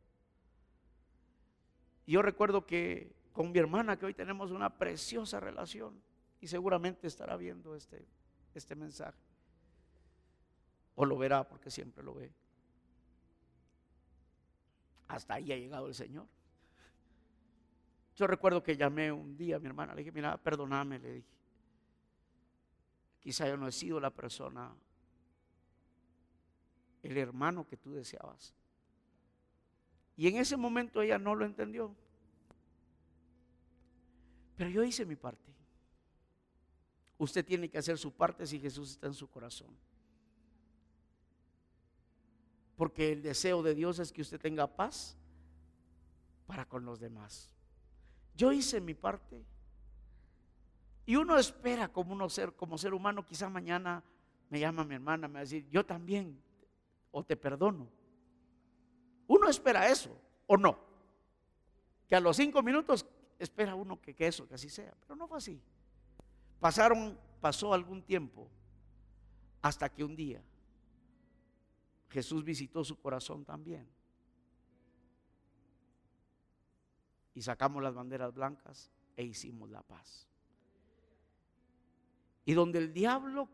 Y 2.07 2.13
yo 2.13 2.23
recuerdo 2.23 2.65
que 2.65 3.13
con 3.33 3.51
mi 3.51 3.59
hermana, 3.59 3.99
que 3.99 4.07
hoy 4.07 4.13
tenemos 4.15 4.49
una 4.49 4.75
preciosa 4.75 5.39
relación, 5.39 6.01
y 6.39 6.47
seguramente 6.47 7.05
estará 7.05 7.35
viendo 7.35 7.75
este, 7.75 8.07
este 8.53 8.75
mensaje. 8.75 9.19
O 10.95 11.05
lo 11.05 11.17
verá 11.17 11.47
porque 11.47 11.69
siempre 11.69 12.03
lo 12.03 12.15
ve. 12.15 12.31
Hasta 15.09 15.35
ahí 15.35 15.51
ha 15.51 15.57
llegado 15.57 15.87
el 15.87 15.93
Señor. 15.93 16.27
Yo 18.15 18.25
recuerdo 18.25 18.63
que 18.63 18.75
llamé 18.75 19.11
un 19.11 19.37
día 19.37 19.57
a 19.57 19.59
mi 19.59 19.67
hermana, 19.67 19.93
le 19.93 19.99
dije, 19.99 20.11
mira, 20.11 20.37
perdóname, 20.37 20.99
le 20.99 21.13
dije. 21.13 21.27
Quizá 23.19 23.47
yo 23.47 23.57
no 23.57 23.67
he 23.67 23.71
sido 23.71 23.99
la 23.99 24.09
persona, 24.09 24.73
el 27.03 27.17
hermano 27.17 27.67
que 27.67 27.75
tú 27.75 27.93
deseabas. 27.93 28.56
Y 30.17 30.27
en 30.27 30.37
ese 30.37 30.57
momento 30.57 31.01
ella 31.01 31.19
no 31.19 31.35
lo 31.35 31.45
entendió. 31.45 31.95
Pero 34.55 34.71
yo 34.71 34.83
hice 34.83 35.05
mi 35.05 35.15
parte. 35.15 35.53
Usted 37.19 37.45
tiene 37.45 37.69
que 37.69 37.77
hacer 37.77 37.97
su 37.99 38.11
parte 38.11 38.45
si 38.45 38.59
Jesús 38.59 38.91
está 38.91 39.07
en 39.07 39.13
su 39.13 39.29
corazón. 39.29 39.69
Porque 42.75 43.11
el 43.11 43.21
deseo 43.21 43.61
de 43.61 43.75
Dios 43.75 43.99
es 43.99 44.11
que 44.11 44.21
usted 44.21 44.39
tenga 44.39 44.67
paz 44.67 45.15
para 46.47 46.67
con 46.67 46.83
los 46.83 46.99
demás. 46.99 47.53
Yo 48.35 48.51
hice 48.51 48.81
mi 48.81 48.95
parte. 48.95 49.43
Y 51.05 51.15
uno 51.15 51.37
espera 51.37 51.87
como, 51.87 52.13
uno 52.13 52.27
ser, 52.29 52.53
como 52.53 52.77
ser 52.77 52.93
humano, 52.93 53.23
quizá 53.23 53.49
mañana 53.49 54.03
me 54.49 54.59
llama 54.59 54.83
mi 54.83 54.95
hermana, 54.95 55.27
me 55.27 55.35
va 55.35 55.39
a 55.39 55.43
decir, 55.43 55.67
yo 55.69 55.85
también, 55.85 56.39
o 57.11 57.23
te 57.23 57.37
perdono. 57.37 57.87
Uno 59.27 59.49
espera 59.49 59.89
eso, 59.89 60.15
o 60.45 60.57
no. 60.57 60.77
Que 62.07 62.15
a 62.15 62.19
los 62.19 62.37
cinco 62.37 62.63
minutos 62.63 63.05
espera 63.37 63.75
uno 63.75 64.01
que, 64.01 64.15
que 64.15 64.27
eso, 64.27 64.47
que 64.47 64.55
así 64.55 64.69
sea. 64.69 64.93
Pero 65.01 65.15
no 65.15 65.27
fue 65.27 65.37
así. 65.37 65.61
Pasaron, 66.59 67.19
pasó 67.39 67.73
algún 67.73 68.01
tiempo 68.01 68.49
hasta 69.61 69.89
que 69.89 70.03
un 70.03 70.15
día 70.15 70.41
Jesús 72.09 72.43
visitó 72.43 72.83
su 72.83 72.99
corazón 72.99 73.43
también. 73.45 73.87
Y 77.33 77.41
sacamos 77.41 77.83
las 77.83 77.93
banderas 77.93 78.33
blancas 78.33 78.89
e 79.15 79.23
hicimos 79.23 79.69
la 79.69 79.83
paz. 79.83 80.27
Y 82.45 82.53
donde 82.53 82.79
el 82.79 82.93
diablo 82.93 83.49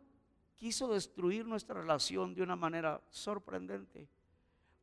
quiso 0.56 0.88
destruir 0.88 1.46
nuestra 1.46 1.82
relación 1.82 2.34
de 2.34 2.44
una 2.44 2.56
manera 2.56 3.02
sorprendente, 3.10 4.08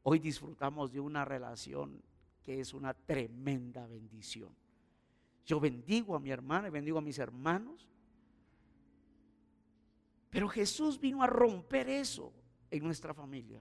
hoy 0.02 0.18
disfrutamos 0.18 0.92
de 0.92 1.00
una 1.00 1.24
relación 1.24 2.02
que 2.42 2.60
es 2.60 2.74
una 2.74 2.94
tremenda 2.94 3.86
bendición. 3.86 4.54
Yo 5.44 5.60
bendigo 5.60 6.14
a 6.14 6.20
mi 6.20 6.30
hermana 6.30 6.68
y 6.68 6.70
bendigo 6.70 6.98
a 6.98 7.02
mis 7.02 7.18
hermanos 7.18 7.90
pero 10.30 10.48
Jesús 10.48 10.98
vino 10.98 11.22
a 11.22 11.26
romper 11.26 11.88
eso 11.88 12.32
en 12.70 12.84
nuestra 12.84 13.12
familia. 13.12 13.60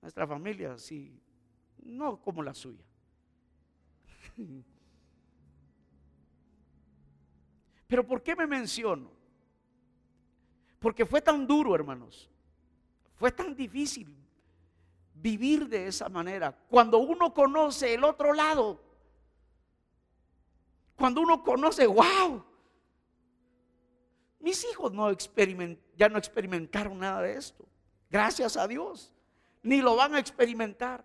Nuestra 0.00 0.24
familia, 0.26 0.78
sí, 0.78 1.20
no 1.82 2.22
como 2.22 2.40
la 2.44 2.54
suya. 2.54 2.84
Pero 7.88 8.06
¿por 8.06 8.22
qué 8.22 8.36
me 8.36 8.46
menciono? 8.46 9.10
Porque 10.78 11.04
fue 11.04 11.20
tan 11.20 11.44
duro, 11.44 11.74
hermanos. 11.74 12.30
Fue 13.18 13.32
tan 13.32 13.54
difícil 13.54 14.14
vivir 15.14 15.68
de 15.68 15.88
esa 15.88 16.08
manera. 16.08 16.56
Cuando 16.68 16.98
uno 16.98 17.34
conoce 17.34 17.94
el 17.94 18.04
otro 18.04 18.32
lado, 18.32 18.80
cuando 20.96 21.20
uno 21.20 21.42
conoce, 21.42 21.86
wow, 21.86 22.44
mis 24.38 24.64
hijos 24.70 24.92
no 24.92 25.10
ya 25.96 26.08
no 26.08 26.18
experimentaron 26.18 26.98
nada 26.98 27.22
de 27.22 27.34
esto. 27.34 27.66
Gracias 28.08 28.56
a 28.56 28.68
Dios. 28.68 29.12
Ni 29.62 29.80
lo 29.80 29.96
van 29.96 30.14
a 30.14 30.20
experimentar. 30.20 31.04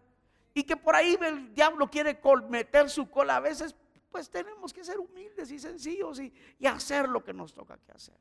Y 0.54 0.64
que 0.64 0.78
por 0.78 0.96
ahí 0.96 1.18
el 1.20 1.54
diablo 1.54 1.90
quiere 1.90 2.20
meter 2.48 2.92
su 2.92 3.10
cola 3.10 3.38
a 3.38 3.40
veces, 3.40 3.76
pues 4.12 4.30
tenemos 4.30 4.72
que 4.72 4.84
ser 4.84 5.00
humildes 5.00 5.50
y 5.50 5.58
sencillos 5.58 6.20
y, 6.20 6.32
y 6.60 6.68
hacer 6.68 7.10
lo 7.10 7.24
que 7.24 7.34
nos 7.34 7.56
toca 7.56 7.78
que 7.78 7.92
hacer. 7.92 8.18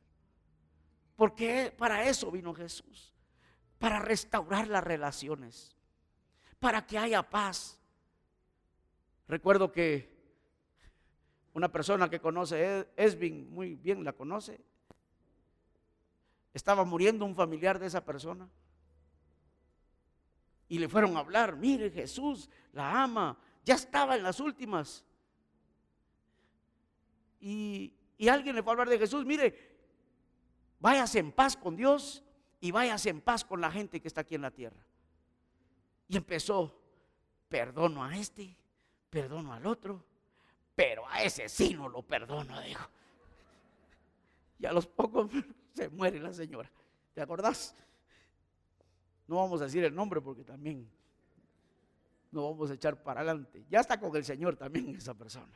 Porque 1.14 1.74
para 1.76 2.08
eso 2.08 2.30
vino 2.30 2.54
Jesús. 2.54 3.11
Para 3.82 3.98
restaurar 3.98 4.68
las 4.68 4.84
relaciones. 4.84 5.74
Para 6.60 6.86
que 6.86 6.96
haya 6.98 7.20
paz. 7.28 7.80
Recuerdo 9.26 9.72
que 9.72 10.08
una 11.52 11.72
persona 11.72 12.08
que 12.08 12.20
conoce 12.20 12.88
Esvin, 12.94 13.52
muy 13.52 13.74
bien 13.74 14.04
la 14.04 14.12
conoce, 14.12 14.60
estaba 16.54 16.84
muriendo 16.84 17.24
un 17.24 17.34
familiar 17.34 17.80
de 17.80 17.86
esa 17.86 18.04
persona. 18.04 18.48
Y 20.68 20.78
le 20.78 20.88
fueron 20.88 21.16
a 21.16 21.18
hablar, 21.20 21.56
mire 21.56 21.90
Jesús 21.90 22.48
la 22.72 23.02
ama, 23.02 23.36
ya 23.64 23.74
estaba 23.74 24.14
en 24.14 24.22
las 24.22 24.38
últimas. 24.38 25.04
Y, 27.40 27.92
y 28.16 28.28
alguien 28.28 28.54
le 28.54 28.62
fue 28.62 28.70
a 28.70 28.74
hablar 28.74 28.90
de 28.90 28.98
Jesús, 29.00 29.26
mire, 29.26 29.76
váyase 30.78 31.18
en 31.18 31.32
paz 31.32 31.56
con 31.56 31.74
Dios 31.74 32.22
y 32.62 32.70
váyase 32.70 33.10
en 33.10 33.20
paz 33.20 33.44
con 33.44 33.60
la 33.60 33.72
gente 33.72 34.00
que 34.00 34.06
está 34.06 34.20
aquí 34.20 34.36
en 34.36 34.42
la 34.42 34.52
tierra. 34.52 34.80
Y 36.06 36.16
empezó, 36.16 36.72
perdono 37.48 38.04
a 38.04 38.16
este, 38.16 38.56
perdono 39.10 39.52
al 39.52 39.66
otro, 39.66 40.04
pero 40.76 41.06
a 41.08 41.24
ese 41.24 41.48
sí 41.48 41.74
no 41.74 41.88
lo 41.88 42.02
perdono, 42.02 42.60
dijo. 42.60 42.88
Y 44.60 44.66
a 44.66 44.72
los 44.72 44.86
pocos 44.86 45.28
se 45.74 45.88
muere 45.88 46.20
la 46.20 46.32
señora. 46.32 46.70
¿Te 47.12 47.20
acordás? 47.20 47.74
No 49.26 49.36
vamos 49.36 49.60
a 49.60 49.64
decir 49.64 49.82
el 49.82 49.94
nombre 49.94 50.20
porque 50.20 50.44
también 50.44 50.88
no 52.30 52.48
vamos 52.48 52.70
a 52.70 52.74
echar 52.74 53.02
para 53.02 53.22
adelante. 53.22 53.66
Ya 53.68 53.80
está 53.80 53.98
con 53.98 54.14
el 54.14 54.24
Señor 54.24 54.54
también 54.54 54.94
esa 54.94 55.14
persona. 55.14 55.52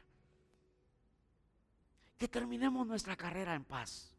Que 2.19 2.27
terminemos 2.27 2.85
nuestra 2.85 3.15
carrera 3.15 3.55
en 3.55 3.63
paz. 3.63 4.16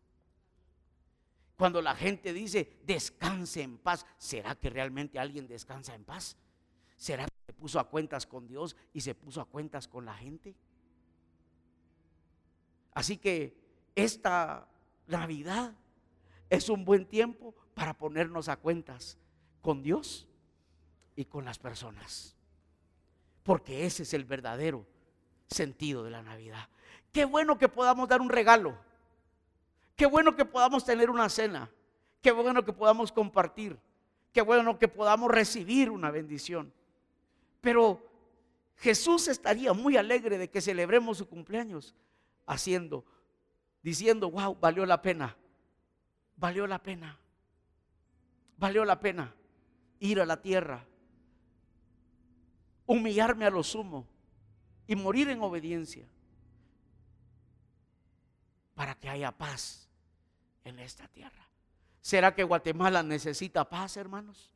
Cuando 1.57 1.81
la 1.81 1.95
gente 1.95 2.33
dice 2.33 2.79
descanse 2.85 3.63
en 3.63 3.79
paz, 3.79 4.05
¿será 4.17 4.55
que 4.55 4.69
realmente 4.69 5.17
alguien 5.17 5.47
descansa 5.47 5.95
en 5.95 6.05
paz? 6.05 6.37
¿Será 6.95 7.25
que 7.25 7.45
se 7.47 7.53
puso 7.53 7.79
a 7.79 7.89
cuentas 7.89 8.27
con 8.27 8.47
Dios 8.47 8.75
y 8.93 9.01
se 9.01 9.15
puso 9.15 9.41
a 9.41 9.45
cuentas 9.45 9.87
con 9.87 10.05
la 10.05 10.13
gente? 10.13 10.55
Así 12.93 13.17
que 13.17 13.57
esta 13.95 14.67
Navidad 15.07 15.73
es 16.49 16.69
un 16.69 16.85
buen 16.85 17.07
tiempo 17.07 17.55
para 17.73 17.97
ponernos 17.97 18.49
a 18.49 18.57
cuentas 18.57 19.17
con 19.61 19.81
Dios 19.81 20.27
y 21.15 21.25
con 21.25 21.43
las 21.43 21.57
personas. 21.57 22.35
Porque 23.41 23.85
ese 23.85 24.03
es 24.03 24.13
el 24.13 24.25
verdadero 24.25 24.85
sentido 25.47 26.03
de 26.03 26.11
la 26.11 26.21
Navidad. 26.21 26.69
Qué 27.11 27.25
bueno 27.25 27.57
que 27.57 27.67
podamos 27.67 28.07
dar 28.07 28.21
un 28.21 28.29
regalo. 28.29 28.77
Qué 29.97 30.05
bueno 30.05 30.35
que 30.35 30.45
podamos 30.45 30.85
tener 30.85 31.09
una 31.09 31.27
cena. 31.27 31.69
Qué 32.21 32.31
bueno 32.31 32.63
que 32.63 32.71
podamos 32.71 33.11
compartir. 33.11 33.77
Qué 34.31 34.41
bueno 34.41 34.77
que 34.77 34.87
podamos 34.87 35.31
recibir 35.31 35.89
una 35.89 36.11
bendición. 36.11 36.71
Pero 37.59 38.07
Jesús 38.75 39.27
estaría 39.27 39.73
muy 39.73 39.97
alegre 39.97 40.37
de 40.37 40.49
que 40.51 40.61
celebremos 40.61 41.17
su 41.17 41.27
cumpleaños 41.27 41.95
haciendo, 42.45 43.03
diciendo, 43.81 44.29
wow, 44.29 44.55
valió 44.61 44.85
la 44.85 45.01
pena. 45.01 45.35
Valió 46.35 46.67
la 46.67 46.77
pena. 46.77 47.19
Valió 48.55 48.85
la 48.85 48.99
pena 48.99 49.33
ir 49.99 50.21
a 50.21 50.25
la 50.25 50.39
tierra, 50.39 50.85
humillarme 52.85 53.45
a 53.45 53.49
lo 53.49 53.63
sumo 53.63 54.07
y 54.85 54.95
morir 54.95 55.29
en 55.29 55.41
obediencia 55.41 56.07
para 58.75 58.93
que 58.93 59.09
haya 59.09 59.31
paz 59.31 59.86
en 60.67 60.79
esta 60.79 61.07
tierra. 61.07 61.47
¿Será 62.01 62.35
que 62.35 62.43
Guatemala 62.43 63.03
necesita 63.03 63.67
paz, 63.67 63.97
hermanos? 63.97 64.51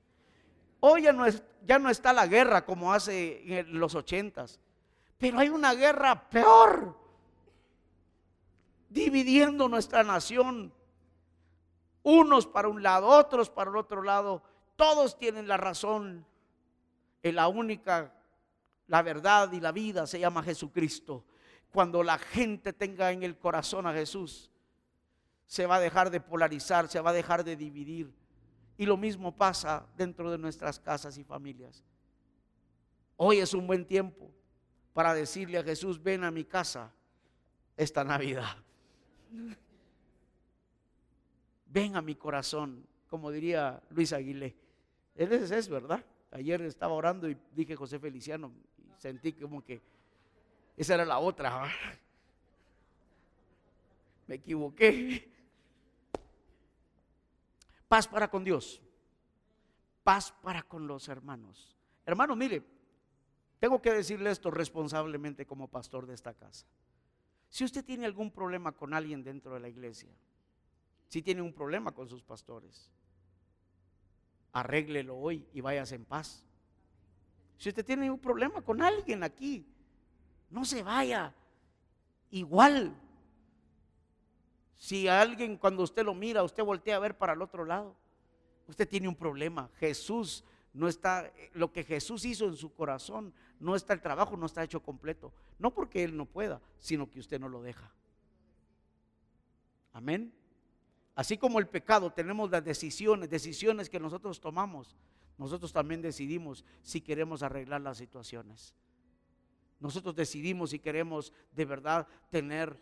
Hoy 0.80 1.04
ya 1.04 1.13
no, 1.13 1.26
ya 1.65 1.80
no 1.80 1.89
está 1.89 2.13
la 2.13 2.28
guerra 2.28 2.65
como 2.65 2.93
hace 2.93 3.60
en 3.60 3.80
los 3.80 3.95
ochentas, 3.95 4.60
pero 5.17 5.39
hay 5.39 5.50
una 5.50 5.74
guerra 5.74 6.30
peor, 6.30 6.97
dividiendo 8.89 9.67
nuestra 9.69 10.04
nación, 10.04 10.74
unos 12.04 12.47
para 12.47 12.67
un 12.67 12.82
lado, 12.82 13.08
otros 13.08 13.50
para 13.50 13.69
el 13.69 13.78
otro 13.78 14.02
lado, 14.02 14.43
todos 14.76 15.17
tienen 15.17 15.47
la 15.47 15.58
razón, 15.58 16.26
en 17.24 17.36
la 17.36 17.47
única, 17.47 18.13
la 18.88 19.02
verdad 19.02 19.52
y 19.52 19.60
la 19.60 19.71
vida 19.71 20.08
se 20.08 20.19
llama 20.19 20.43
Jesucristo. 20.43 21.24
Cuando 21.71 22.04
la 22.04 22.17
gente 22.17 22.74
tenga 22.74 23.12
en 23.12 23.24
el 23.24 23.38
corazón 23.38 23.86
a 23.88 23.93
Jesús, 23.93 24.50
se 25.51 25.65
va 25.65 25.75
a 25.75 25.79
dejar 25.81 26.09
de 26.09 26.21
polarizar, 26.21 26.87
se 26.87 27.01
va 27.01 27.09
a 27.09 27.13
dejar 27.13 27.43
de 27.43 27.57
dividir 27.57 28.09
y 28.77 28.85
lo 28.85 28.95
mismo 28.95 29.35
pasa 29.35 29.85
dentro 29.97 30.31
de 30.31 30.37
nuestras 30.37 30.79
casas 30.79 31.17
y 31.17 31.25
familias. 31.25 31.83
Hoy 33.17 33.39
es 33.39 33.53
un 33.53 33.67
buen 33.67 33.85
tiempo 33.85 34.31
para 34.93 35.13
decirle 35.13 35.57
a 35.57 35.63
Jesús, 35.63 36.01
ven 36.01 36.23
a 36.23 36.31
mi 36.31 36.45
casa 36.45 36.93
esta 37.75 38.05
Navidad. 38.05 38.55
Ven 41.65 41.97
a 41.97 42.01
mi 42.01 42.15
corazón, 42.15 42.87
como 43.09 43.29
diría 43.29 43.83
Luis 43.89 44.13
Aguilé. 44.13 44.55
Él 45.15 45.33
es 45.33 45.67
¿verdad? 45.67 46.01
Ayer 46.31 46.61
estaba 46.61 46.93
orando 46.93 47.29
y 47.29 47.37
dije 47.53 47.75
José 47.75 47.99
Feliciano 47.99 48.53
y 48.77 49.01
sentí 49.01 49.33
como 49.33 49.61
que 49.61 49.81
esa 50.77 50.93
era 50.93 51.03
la 51.03 51.19
otra. 51.19 51.65
Me 54.27 54.35
equivoqué. 54.35 55.29
Paz 57.91 58.08
para 58.08 58.30
con 58.30 58.45
Dios. 58.45 58.82
Paz 60.01 60.32
para 60.41 60.63
con 60.63 60.88
los 60.88 61.10
hermanos. 61.10 61.75
Hermano, 62.06 62.38
mire, 62.38 62.63
tengo 63.60 63.82
que 63.82 63.91
decirle 63.91 64.32
esto 64.32 64.49
responsablemente 64.49 65.45
como 65.45 65.67
pastor 65.67 66.08
de 66.08 66.13
esta 66.13 66.34
casa. 66.34 66.65
Si 67.49 67.65
usted 67.65 67.84
tiene 67.84 68.06
algún 68.06 68.32
problema 68.32 68.71
con 68.71 68.93
alguien 68.93 69.25
dentro 69.25 69.56
de 69.56 69.60
la 69.60 69.67
iglesia, 69.67 70.10
si 71.10 71.21
tiene 71.21 71.41
un 71.41 71.51
problema 71.51 71.91
con 71.91 72.08
sus 72.08 72.23
pastores, 72.23 72.89
arréglelo 74.54 75.17
hoy 75.17 75.45
y 75.51 75.60
váyase 75.60 75.95
en 75.95 76.06
paz. 76.06 76.45
Si 77.58 77.67
usted 77.67 77.86
tiene 77.86 78.10
un 78.10 78.19
problema 78.19 78.62
con 78.62 78.82
alguien 78.82 79.21
aquí, 79.21 79.65
no 80.49 80.63
se 80.63 80.82
vaya 80.82 81.36
igual 82.30 82.95
si 84.81 85.07
alguien 85.07 85.57
cuando 85.57 85.83
usted 85.83 86.03
lo 86.03 86.15
mira, 86.15 86.41
usted 86.41 86.63
voltea 86.63 86.95
a 86.95 86.99
ver 86.99 87.15
para 87.15 87.33
el 87.33 87.41
otro 87.43 87.65
lado, 87.65 87.95
usted 88.67 88.89
tiene 88.89 89.07
un 89.07 89.15
problema. 89.15 89.69
Jesús 89.79 90.43
no 90.73 90.87
está, 90.87 91.31
lo 91.53 91.71
que 91.71 91.83
Jesús 91.83 92.25
hizo 92.25 92.45
en 92.47 92.57
su 92.57 92.73
corazón, 92.73 93.31
no 93.59 93.75
está 93.75 93.93
el 93.93 94.01
trabajo, 94.01 94.35
no 94.35 94.47
está 94.47 94.63
hecho 94.63 94.81
completo. 94.81 95.31
No 95.59 95.71
porque 95.71 96.03
Él 96.03 96.17
no 96.17 96.25
pueda, 96.25 96.59
sino 96.79 97.07
que 97.07 97.19
usted 97.19 97.39
no 97.39 97.47
lo 97.47 97.61
deja. 97.61 97.93
Amén. 99.93 100.33
Así 101.13 101.37
como 101.37 101.59
el 101.59 101.67
pecado, 101.67 102.11
tenemos 102.11 102.49
las 102.49 102.65
decisiones, 102.65 103.29
decisiones 103.29 103.87
que 103.87 103.99
nosotros 103.99 104.41
tomamos. 104.41 104.97
Nosotros 105.37 105.71
también 105.71 106.01
decidimos 106.01 106.65
si 106.81 107.01
queremos 107.01 107.43
arreglar 107.43 107.81
las 107.81 107.99
situaciones. 107.99 108.73
Nosotros 109.79 110.15
decidimos 110.15 110.71
si 110.71 110.79
queremos 110.79 111.31
de 111.51 111.65
verdad 111.65 112.07
tener 112.31 112.79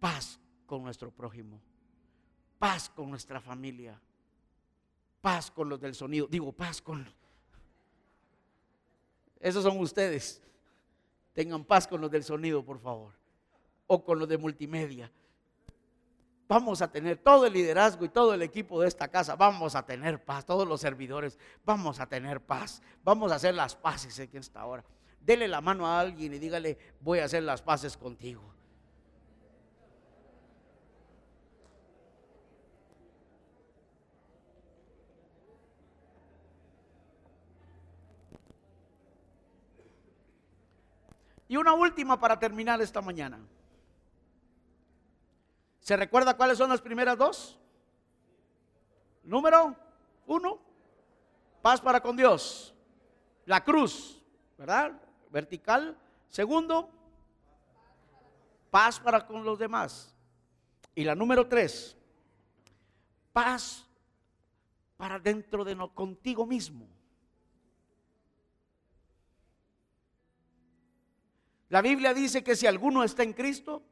paz 0.00 0.38
con 0.66 0.82
nuestro 0.82 1.10
prójimo, 1.10 1.60
paz 2.58 2.88
con 2.88 3.10
nuestra 3.10 3.40
familia, 3.40 4.00
paz 5.20 5.50
con 5.50 5.68
los 5.68 5.80
del 5.80 5.94
sonido, 5.94 6.26
digo 6.26 6.52
paz 6.52 6.82
con... 6.82 7.06
Esos 9.40 9.64
son 9.64 9.78
ustedes. 9.80 10.40
Tengan 11.32 11.64
paz 11.64 11.86
con 11.86 12.00
los 12.00 12.10
del 12.10 12.22
sonido, 12.22 12.64
por 12.64 12.78
favor, 12.78 13.12
o 13.86 14.04
con 14.04 14.18
los 14.18 14.28
de 14.28 14.38
multimedia. 14.38 15.10
Vamos 16.46 16.82
a 16.82 16.92
tener 16.92 17.16
todo 17.16 17.46
el 17.46 17.54
liderazgo 17.54 18.04
y 18.04 18.10
todo 18.10 18.34
el 18.34 18.42
equipo 18.42 18.80
de 18.80 18.88
esta 18.88 19.08
casa, 19.08 19.36
vamos 19.36 19.74
a 19.74 19.86
tener 19.86 20.22
paz, 20.22 20.44
todos 20.44 20.68
los 20.68 20.80
servidores, 20.80 21.38
vamos 21.64 21.98
a 21.98 22.06
tener 22.06 22.40
paz, 22.40 22.82
vamos 23.02 23.32
a 23.32 23.36
hacer 23.36 23.54
las 23.54 23.74
paces 23.74 24.18
en 24.18 24.36
esta 24.36 24.64
hora. 24.66 24.84
Dele 25.20 25.48
la 25.48 25.60
mano 25.60 25.86
a 25.86 25.98
alguien 25.98 26.34
y 26.34 26.38
dígale, 26.38 26.76
voy 27.00 27.20
a 27.20 27.24
hacer 27.24 27.42
las 27.42 27.62
paces 27.62 27.96
contigo. 27.96 28.42
Y 41.52 41.56
una 41.58 41.74
última 41.74 42.18
para 42.18 42.38
terminar 42.38 42.80
esta 42.80 43.02
mañana. 43.02 43.38
¿Se 45.80 45.94
recuerda 45.98 46.34
cuáles 46.34 46.56
son 46.56 46.70
las 46.70 46.80
primeras 46.80 47.18
dos? 47.18 47.60
Número 49.22 49.76
uno, 50.26 50.58
paz 51.60 51.78
para 51.78 52.00
con 52.00 52.16
Dios. 52.16 52.74
La 53.44 53.62
cruz, 53.62 54.24
¿verdad? 54.56 54.98
Vertical. 55.30 55.94
Segundo, 56.26 56.88
paz 58.70 58.98
para 58.98 59.26
con 59.26 59.44
los 59.44 59.58
demás. 59.58 60.16
Y 60.94 61.04
la 61.04 61.14
número 61.14 61.46
tres, 61.46 61.98
paz 63.30 63.86
para 64.96 65.18
dentro 65.18 65.66
de 65.66 65.74
no, 65.74 65.94
contigo 65.94 66.46
mismo. 66.46 66.88
La 71.72 71.80
Biblia 71.80 72.12
dice 72.12 72.44
que 72.44 72.54
si 72.54 72.66
alguno 72.66 73.02
está 73.02 73.22
en 73.22 73.32
Cristo, 73.32 73.82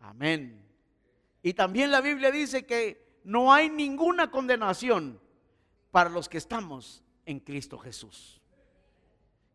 amén. 0.00 0.62
Y 1.42 1.54
también 1.54 1.90
la 1.90 2.02
Biblia 2.02 2.30
dice 2.30 2.66
que 2.66 3.18
no 3.24 3.50
hay 3.50 3.70
ninguna 3.70 4.30
condenación 4.30 5.18
para 5.90 6.10
los 6.10 6.28
que 6.28 6.36
estamos 6.36 7.02
en 7.24 7.40
Cristo 7.40 7.78
Jesús. 7.78 8.42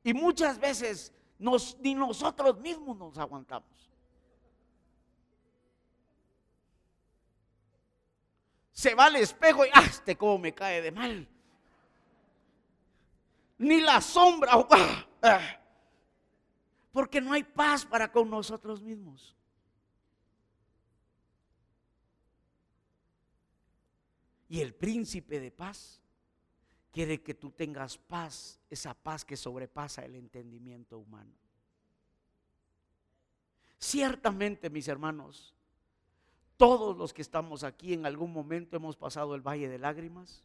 Y 0.04 0.16
muchas 0.16 0.58
veces 0.60 1.14
ni 1.38 1.94
nosotros 1.94 2.60
mismos 2.60 2.98
nos 2.98 3.16
aguantamos. 3.20 3.92
Se 8.72 8.96
va 8.96 9.06
al 9.06 9.18
espejo 9.18 9.64
y 9.64 9.70
¡ah! 9.74 9.84
Este 9.86 10.18
cómo 10.18 10.40
me 10.40 10.56
cae 10.56 10.82
de 10.82 10.92
mal 10.92 11.28
ni 13.64 13.82
la 13.82 14.02
sombra. 14.02 14.52
¡ah! 14.70 15.08
¡Ah! 15.22 15.60
Porque 16.92 17.20
no 17.20 17.34
hay 17.34 17.44
paz 17.44 17.86
para 17.86 18.12
con 18.12 18.30
nosotros 18.30 18.82
mismos. 18.82 19.36
Y 24.48 24.62
el 24.62 24.76
príncipe 24.76 25.40
de 25.40 25.50
paz 25.50 26.00
quiere 26.92 27.24
que 27.24 27.34
tú 27.34 27.50
tengas 27.50 27.98
paz, 27.98 28.60
esa 28.70 28.94
paz 28.94 29.26
que 29.26 29.36
sobrepasa 29.36 30.06
el 30.06 30.16
entendimiento 30.16 31.00
humano. 31.00 31.34
Ciertamente, 33.80 34.70
mis 34.70 34.88
hermanos, 34.88 35.56
todos 36.56 36.96
los 36.96 37.12
que 37.12 37.24
estamos 37.24 37.64
aquí 37.64 37.94
en 37.94 38.06
algún 38.06 38.32
momento 38.32 38.78
hemos 38.78 38.96
pasado 38.96 39.34
el 39.34 39.42
valle 39.42 39.68
de 39.68 39.80
lágrimas 39.80 40.44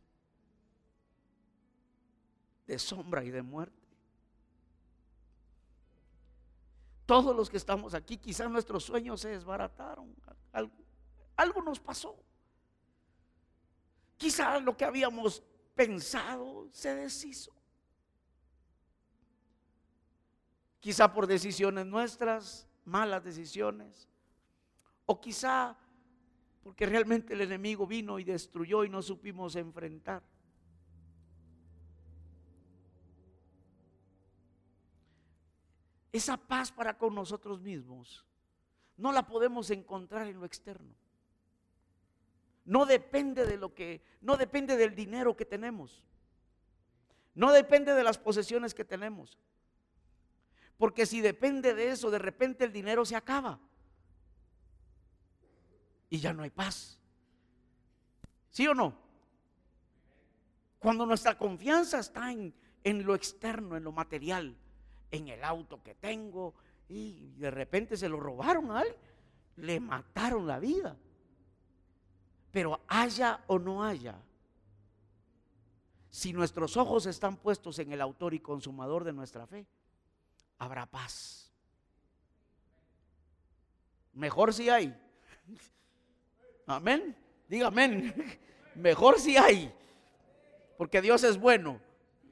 de 2.68 2.78
sombra 2.78 3.24
y 3.24 3.30
de 3.30 3.42
muerte. 3.42 3.76
Todos 7.06 7.34
los 7.34 7.48
que 7.48 7.56
estamos 7.56 7.94
aquí, 7.94 8.18
quizás 8.18 8.50
nuestros 8.50 8.84
sueños 8.84 9.22
se 9.22 9.30
desbarataron. 9.30 10.14
Algo, 10.52 10.74
algo 11.36 11.62
nos 11.62 11.80
pasó. 11.80 12.14
Quizás 14.18 14.62
lo 14.62 14.76
que 14.76 14.84
habíamos 14.84 15.42
pensado 15.74 16.68
se 16.70 16.94
deshizo. 16.94 17.52
Quizá 20.80 21.12
por 21.12 21.26
decisiones 21.26 21.86
nuestras, 21.86 22.68
malas 22.84 23.24
decisiones. 23.24 24.06
O 25.06 25.18
quizá 25.18 25.74
porque 26.62 26.84
realmente 26.84 27.32
el 27.32 27.40
enemigo 27.40 27.86
vino 27.86 28.18
y 28.18 28.24
destruyó 28.24 28.84
y 28.84 28.90
no 28.90 29.00
supimos 29.00 29.56
enfrentar. 29.56 30.22
Esa 36.12 36.36
paz 36.36 36.72
para 36.72 36.96
con 36.96 37.14
nosotros 37.14 37.61
mismos 37.61 38.24
no 38.96 39.12
la 39.12 39.26
podemos 39.26 39.70
encontrar 39.70 40.26
en 40.26 40.40
lo 40.40 40.46
externo. 40.46 40.94
No 42.64 42.84
depende 42.84 43.46
de 43.46 43.56
lo 43.56 43.74
que, 43.74 44.02
no 44.20 44.36
depende 44.36 44.76
del 44.76 44.94
dinero 44.94 45.36
que 45.36 45.46
tenemos. 45.46 46.02
No 47.34 47.52
depende 47.52 47.94
de 47.94 48.02
las 48.02 48.18
posesiones 48.18 48.74
que 48.74 48.84
tenemos. 48.84 49.38
Porque 50.76 51.06
si 51.06 51.20
depende 51.20 51.74
de 51.74 51.90
eso, 51.90 52.11
de 52.11 52.18
repente 52.18 52.64
el 52.64 52.72
dinero 52.72 53.04
se 53.04 53.16
acaba. 53.16 53.61
Y 56.11 56.18
ya 56.18 56.32
no 56.32 56.42
hay 56.42 56.50
paz. 56.50 57.00
¿Sí 58.50 58.66
o 58.66 58.74
no? 58.74 58.98
Cuando 60.78 61.06
nuestra 61.06 61.38
confianza 61.38 62.00
está 62.00 62.32
en, 62.32 62.54
en 62.82 63.04
lo 63.04 63.14
externo, 63.14 63.76
en 63.76 63.84
lo 63.84 63.92
material, 63.92 64.56
en 65.11 65.28
el 65.28 65.44
auto 65.44 65.82
que 65.82 65.94
tengo, 65.94 66.54
y 66.88 67.32
de 67.36 67.50
repente 67.50 67.96
se 67.96 68.09
lo 68.09 68.18
robaron 68.18 68.70
a 68.70 68.82
él, 68.82 68.94
le 69.56 69.80
mataron 69.80 70.46
la 70.46 70.59
vida. 70.59 70.96
Pero 72.50 72.80
haya 72.88 73.44
o 73.46 73.59
no 73.59 73.84
haya, 73.84 74.18
si 76.11 76.32
nuestros 76.32 76.76
ojos 76.76 77.06
están 77.06 77.36
puestos 77.36 77.78
en 77.78 77.92
el 77.92 78.00
autor 78.00 78.34
y 78.34 78.40
consumador 78.40 79.04
de 79.04 79.12
nuestra 79.12 79.46
fe, 79.46 79.66
habrá 80.59 80.86
paz. 80.86 81.52
Mejor 84.14 84.52
si 84.52 84.68
hay. 84.68 84.98
Amén. 86.66 87.16
Diga 87.48 87.68
amén. 87.68 88.40
Mejor 88.74 89.20
si 89.20 89.36
hay. 89.36 89.72
Porque 90.76 91.00
Dios 91.00 91.22
es 91.22 91.38
bueno 91.38 91.80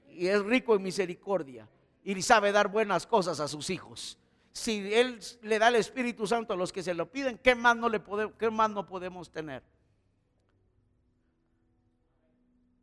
y 0.08 0.26
es 0.28 0.42
rico 0.42 0.74
en 0.74 0.82
misericordia 0.82 1.68
y 2.06 2.22
sabe 2.22 2.52
dar 2.52 2.68
buenas 2.68 3.04
cosas 3.04 3.40
a 3.40 3.48
sus 3.48 3.68
hijos. 3.68 4.16
Si 4.52 4.94
Él 4.94 5.18
le 5.42 5.58
da 5.58 5.68
el 5.68 5.74
Espíritu 5.74 6.24
Santo 6.24 6.54
a 6.54 6.56
los 6.56 6.72
que 6.72 6.80
se 6.84 6.94
lo 6.94 7.10
piden, 7.10 7.36
¿qué 7.36 7.56
más 7.56 7.76
no, 7.76 7.88
le 7.88 7.98
podemos, 7.98 8.36
qué 8.38 8.48
más 8.48 8.70
no 8.70 8.86
podemos 8.86 9.28
tener? 9.28 9.64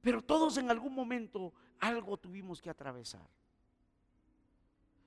Pero 0.01 0.21
todos 0.21 0.57
en 0.57 0.69
algún 0.69 0.93
momento 0.93 1.53
algo 1.79 2.17
tuvimos 2.17 2.61
que 2.61 2.69
atravesar. 2.69 3.25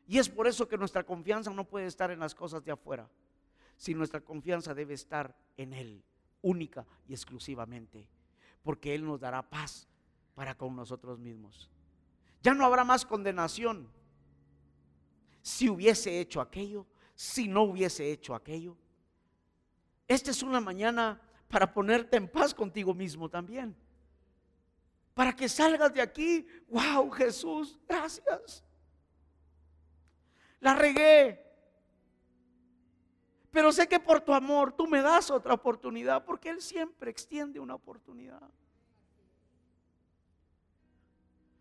Y 0.07 0.19
es 0.19 0.31
por 0.31 0.47
eso 0.47 0.67
que 0.67 0.79
nuestra 0.79 1.05
confianza 1.05 1.51
no 1.51 1.65
puede 1.65 1.85
estar 1.85 2.11
en 2.11 2.21
las 2.21 2.35
cosas 2.35 2.65
de 2.65 2.73
afuera, 2.73 3.11
si 3.77 3.93
nuestra 3.93 4.23
confianza 4.23 4.73
debe 4.73 4.95
estar 4.95 5.37
en 5.59 5.75
Él, 5.75 6.03
única 6.41 6.87
y 7.07 7.13
exclusivamente, 7.13 8.09
porque 8.63 8.95
Él 8.95 9.05
nos 9.05 9.21
dará 9.21 9.43
paz 9.43 9.87
para 10.35 10.57
con 10.57 10.75
nosotros 10.75 11.19
mismos. 11.19 11.71
Ya 12.43 12.55
no 12.55 12.65
habrá 12.65 12.83
más 12.83 13.05
condenación 13.05 13.95
si 15.47 15.69
hubiese 15.69 16.19
hecho 16.19 16.41
aquello, 16.41 16.87
si 17.15 17.47
no 17.47 17.63
hubiese 17.63 18.11
hecho 18.11 18.35
aquello. 18.35 18.77
Esta 20.09 20.31
es 20.31 20.43
una 20.43 20.61
mañana 20.61 21.21
para 21.49 21.73
ponerte 21.73 22.17
en 22.17 22.29
paz 22.29 22.55
contigo 22.55 22.95
mismo 22.95 23.29
también. 23.29 23.77
Para 25.15 25.35
que 25.35 25.49
salgas 25.49 25.93
de 25.93 26.03
aquí, 26.03 26.47
wow, 26.69 27.11
Jesús, 27.11 27.79
gracias 27.89 28.67
la 30.61 30.75
regué. 30.75 31.45
Pero 33.51 33.73
sé 33.73 33.89
que 33.89 34.01
por 34.01 34.21
tu 34.21 34.35
amor 34.35 34.73
tú 34.73 34.87
me 34.87 35.01
das 35.01 35.31
otra 35.31 35.55
oportunidad, 35.55 36.25
porque 36.25 36.51
Él 36.51 36.61
siempre 36.61 37.11
extiende 37.11 37.61
una 37.61 37.75
oportunidad. 37.75 38.51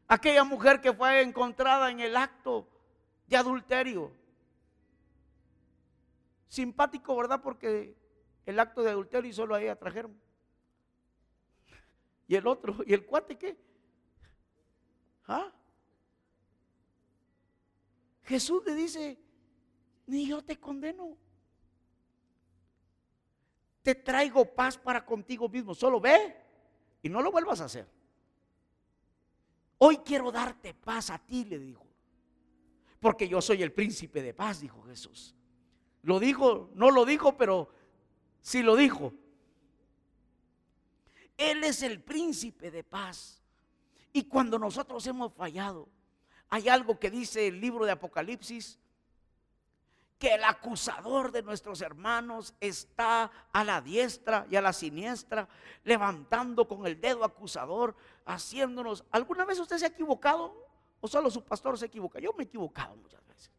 Aquella 0.07 0.43
mujer 0.43 0.81
que 0.81 0.93
fue 0.93 1.21
encontrada 1.21 1.89
en 1.89 1.99
el 1.99 2.17
acto 2.17 2.67
de 3.27 3.37
adulterio. 3.37 4.11
Simpático, 6.47 7.15
¿verdad? 7.15 7.41
Porque 7.41 7.95
el 8.45 8.59
acto 8.59 8.83
de 8.83 8.91
adulterio 8.91 9.29
y 9.29 9.33
solo 9.33 9.55
a 9.55 9.61
ella 9.61 9.75
trajeron. 9.75 10.19
Y 12.27 12.35
el 12.35 12.47
otro, 12.47 12.77
¿y 12.85 12.93
el 12.93 13.05
cuate 13.05 13.37
qué? 13.37 13.57
¿Ah? 15.27 15.51
Jesús 18.23 18.63
le 18.65 18.73
dice, 18.73 19.19
ni 20.07 20.27
yo 20.27 20.43
te 20.43 20.59
condeno. 20.59 21.17
Te 23.83 23.93
traigo 23.93 24.45
paz 24.45 24.77
para 24.77 25.05
contigo 25.05 25.47
mismo. 25.47 25.75
Solo 25.75 25.99
ve 25.99 26.35
y 27.03 27.09
no 27.09 27.21
lo 27.21 27.31
vuelvas 27.31 27.61
a 27.61 27.65
hacer. 27.65 27.87
Hoy 29.77 29.97
quiero 29.97 30.31
darte 30.31 30.73
paz 30.73 31.11
a 31.11 31.19
ti, 31.19 31.45
le 31.45 31.59
dijo. 31.59 31.84
Porque 32.99 33.27
yo 33.27 33.41
soy 33.41 33.63
el 33.63 33.71
príncipe 33.71 34.21
de 34.21 34.33
paz, 34.33 34.61
dijo 34.61 34.81
Jesús. 34.83 35.35
Lo 36.01 36.19
dijo, 36.19 36.69
no 36.75 36.91
lo 36.91 37.05
dijo, 37.05 37.35
pero 37.37 37.69
sí 38.41 38.61
lo 38.61 38.75
dijo. 38.75 39.13
Él 41.37 41.63
es 41.63 41.81
el 41.81 42.01
príncipe 42.01 42.71
de 42.71 42.83
paz. 42.83 43.41
Y 44.13 44.23
cuando 44.23 44.57
nosotros 44.57 45.05
hemos 45.07 45.33
fallado, 45.33 45.89
hay 46.49 46.69
algo 46.69 46.99
que 46.99 47.11
dice 47.11 47.47
el 47.47 47.59
libro 47.59 47.85
de 47.85 47.91
Apocalipsis, 47.91 48.79
que 50.17 50.33
el 50.35 50.43
acusador 50.43 51.31
de 51.31 51.43
nuestros 51.43 51.81
hermanos 51.81 52.55
está 52.61 53.31
a 53.51 53.63
la 53.63 53.81
diestra 53.81 54.47
y 54.49 54.55
a 54.55 54.61
la 54.61 54.71
siniestra, 54.71 55.49
levantando 55.83 56.67
con 56.67 56.87
el 56.87 57.01
dedo 57.01 57.25
acusador, 57.25 57.95
haciéndonos... 58.25 59.03
¿Alguna 59.11 59.43
vez 59.43 59.59
usted 59.59 59.77
se 59.77 59.85
ha 59.85 59.89
equivocado? 59.89 60.64
¿O 61.01 61.07
solo 61.07 61.29
su 61.29 61.43
pastor 61.43 61.77
se 61.77 61.85
equivoca? 61.85 62.19
Yo 62.19 62.33
me 62.33 62.43
he 62.43 62.47
equivocado 62.47 62.95
muchas 62.95 63.25
veces. 63.27 63.51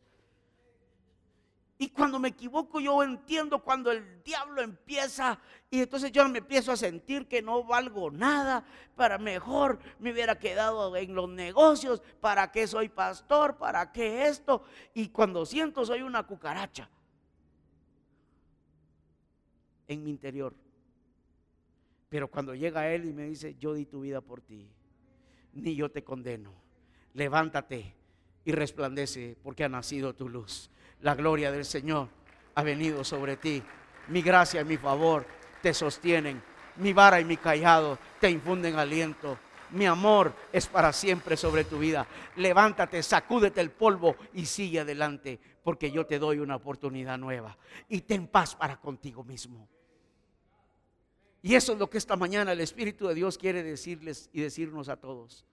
Y 1.79 1.91
cuando 1.91 2.19
me 2.19 2.29
equivoco, 2.29 2.81
yo 2.81 3.03
entiendo 3.03 3.63
cuando 3.63 3.93
el 3.93 4.23
diablo 4.23 4.63
empieza 4.63 5.39
y 5.71 5.81
entonces 5.83 6.11
yo 6.11 6.27
me 6.29 6.39
empiezo 6.39 6.73
a 6.73 6.77
sentir 6.77 7.29
que 7.29 7.43
no 7.43 7.65
valgo 7.65 8.11
nada, 8.11 8.65
para 8.95 9.19
mejor 9.19 9.79
me 9.99 10.11
hubiera 10.11 10.39
quedado 10.39 10.97
en 10.97 11.15
los 11.15 11.29
negocios, 11.29 12.03
para 12.21 12.51
qué 12.51 12.67
soy 12.67 12.89
pastor, 12.89 13.59
para 13.59 13.93
qué 13.93 14.27
esto. 14.27 14.63
Y 14.95 15.09
cuando 15.09 15.45
siento 15.45 15.85
soy 15.85 16.01
una 16.01 16.23
cucaracha 16.23 16.89
en 19.87 20.03
mi 20.03 20.11
interior. 20.11 20.55
Pero 22.09 22.31
cuando 22.31 22.55
llega 22.55 22.89
Él 22.89 23.05
y 23.05 23.13
me 23.13 23.25
dice, 23.25 23.55
yo 23.59 23.75
di 23.75 23.85
tu 23.85 24.01
vida 24.01 24.23
por 24.23 24.41
ti, 24.41 24.67
ni 25.53 25.75
yo 25.75 25.91
te 25.91 26.05
condeno, 26.05 26.55
levántate 27.17 27.95
y 28.45 28.53
resplandece 28.53 29.37
porque 29.43 29.65
ha 29.65 29.69
nacido 29.69 30.15
tu 30.15 30.29
luz 30.29 30.71
la 31.01 31.15
gloria 31.15 31.53
del 31.53 31.65
Señor 31.65 32.09
ha 32.55 32.63
venido 32.63 33.05
sobre 33.05 33.37
ti. 33.37 33.63
Mi 34.09 34.23
gracia 34.23 34.61
y 34.61 34.65
mi 34.65 34.77
favor 34.77 35.27
te 35.63 35.75
sostienen. 35.75 36.43
Mi 36.77 36.93
vara 36.93 37.21
y 37.21 37.25
mi 37.25 37.37
callado 37.37 37.99
te 38.21 38.31
infunden 38.31 38.77
aliento. 38.77 39.39
Mi 39.71 39.87
amor 39.87 40.33
es 40.53 40.67
para 40.67 40.93
siempre 40.93 41.37
sobre 41.37 41.65
tu 41.65 41.79
vida. 41.79 42.07
Levántate, 42.37 43.03
sacúdete 43.03 43.61
el 43.61 43.71
polvo 43.71 44.17
y 44.33 44.47
sigue 44.47 44.81
adelante, 44.81 45.41
porque 45.63 45.91
yo 45.91 46.07
te 46.07 46.19
doy 46.19 46.39
una 46.39 46.57
oportunidad 46.57 47.19
nueva. 47.19 47.57
Y 47.89 48.03
ten 48.03 48.29
paz 48.29 48.55
para 48.55 48.77
contigo 48.77 49.25
mismo. 49.25 49.69
Y 51.43 51.55
eso 51.55 51.73
es 51.73 51.79
lo 51.79 51.91
que 51.91 51.99
esta 51.99 52.17
mañana 52.17 52.53
el 52.53 52.61
Espíritu 52.61 53.07
de 53.09 53.15
Dios 53.15 53.39
quiere 53.39 53.63
decirles 53.63 54.31
y 54.33 54.41
decirnos 54.41 54.89
a 54.89 54.97
todos. 54.97 55.45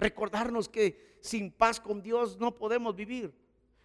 Recordarnos 0.00 0.66
que 0.66 1.18
sin 1.20 1.52
paz 1.52 1.78
con 1.78 2.00
Dios 2.00 2.38
no 2.38 2.56
podemos 2.56 2.96
vivir 2.96 3.32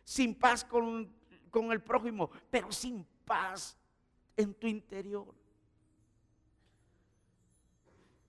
sin 0.05 0.35
paz 0.35 0.63
con, 0.63 1.11
con 1.49 1.71
el 1.73 1.81
prójimo, 1.81 2.29
pero 2.49 2.71
sin 2.71 3.05
paz 3.25 3.75
en 4.37 4.53
tu 4.53 4.67
interior. 4.67 5.33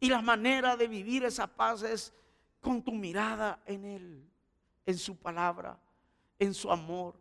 Y 0.01 0.09
la 0.09 0.21
manera 0.21 0.77
de 0.77 0.89
vivir 0.89 1.25
esa 1.25 1.47
paz 1.47 1.83
es 1.83 2.13
con 2.61 2.83
tu 2.83 2.93
mirada 2.93 3.63
en 3.67 3.85
Él, 3.85 4.29
en 4.85 4.99
su 4.99 5.17
palabra, 5.17 5.79
en 6.39 6.53
su 6.53 6.73
amor. 6.73 7.15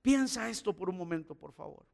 Piensa 0.00 0.48
esto 0.48 0.74
por 0.74 0.88
un 0.88 0.96
momento, 0.96 1.34
por 1.34 1.52
favor. 1.52 1.84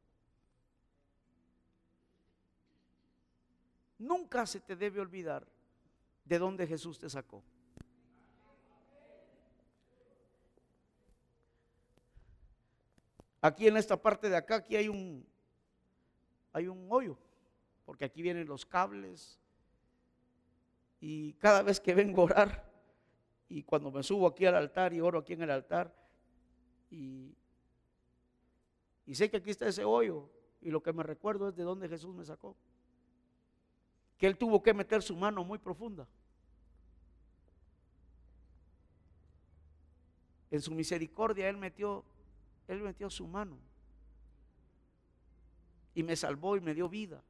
Nunca 3.97 4.45
se 4.45 4.59
te 4.59 4.75
debe 4.75 4.99
olvidar 4.99 5.47
de 6.31 6.39
dónde 6.39 6.65
Jesús 6.65 6.97
te 6.97 7.09
sacó. 7.09 7.43
Aquí 13.41 13.67
en 13.67 13.75
esta 13.75 14.01
parte 14.01 14.29
de 14.29 14.37
acá, 14.37 14.55
aquí 14.55 14.77
hay 14.77 14.87
un, 14.87 15.27
hay 16.53 16.69
un 16.69 16.87
hoyo, 16.89 17.17
porque 17.83 18.05
aquí 18.05 18.21
vienen 18.21 18.47
los 18.47 18.65
cables. 18.65 19.41
Y 21.01 21.33
cada 21.33 21.63
vez 21.63 21.81
que 21.81 21.93
vengo 21.93 22.21
a 22.21 22.25
orar, 22.25 22.71
y 23.49 23.63
cuando 23.63 23.91
me 23.91 24.01
subo 24.01 24.25
aquí 24.25 24.45
al 24.45 24.55
altar 24.55 24.93
y 24.93 25.01
oro 25.01 25.19
aquí 25.19 25.33
en 25.33 25.41
el 25.41 25.51
altar, 25.51 25.93
y, 26.89 27.35
y 29.05 29.15
sé 29.15 29.29
que 29.29 29.35
aquí 29.35 29.49
está 29.49 29.67
ese 29.67 29.83
hoyo, 29.83 30.29
y 30.61 30.69
lo 30.69 30.81
que 30.81 30.93
me 30.93 31.03
recuerdo 31.03 31.49
es 31.49 31.57
de 31.57 31.63
dónde 31.63 31.89
Jesús 31.89 32.15
me 32.15 32.23
sacó. 32.23 32.55
Que 34.17 34.27
Él 34.27 34.37
tuvo 34.37 34.63
que 34.63 34.73
meter 34.73 35.01
su 35.01 35.17
mano 35.17 35.43
muy 35.43 35.57
profunda. 35.57 36.07
En 40.51 40.61
su 40.61 40.71
misericordia 40.71 41.49
Él 41.49 41.57
metió, 41.57 42.03
Él 42.67 42.81
metió 42.81 43.09
su 43.09 43.25
mano. 43.25 43.57
Y 45.95 46.03
me 46.03 46.15
salvó 46.15 46.57
y 46.57 46.61
me 46.61 46.73
dio 46.73 46.89
vida. 46.89 47.23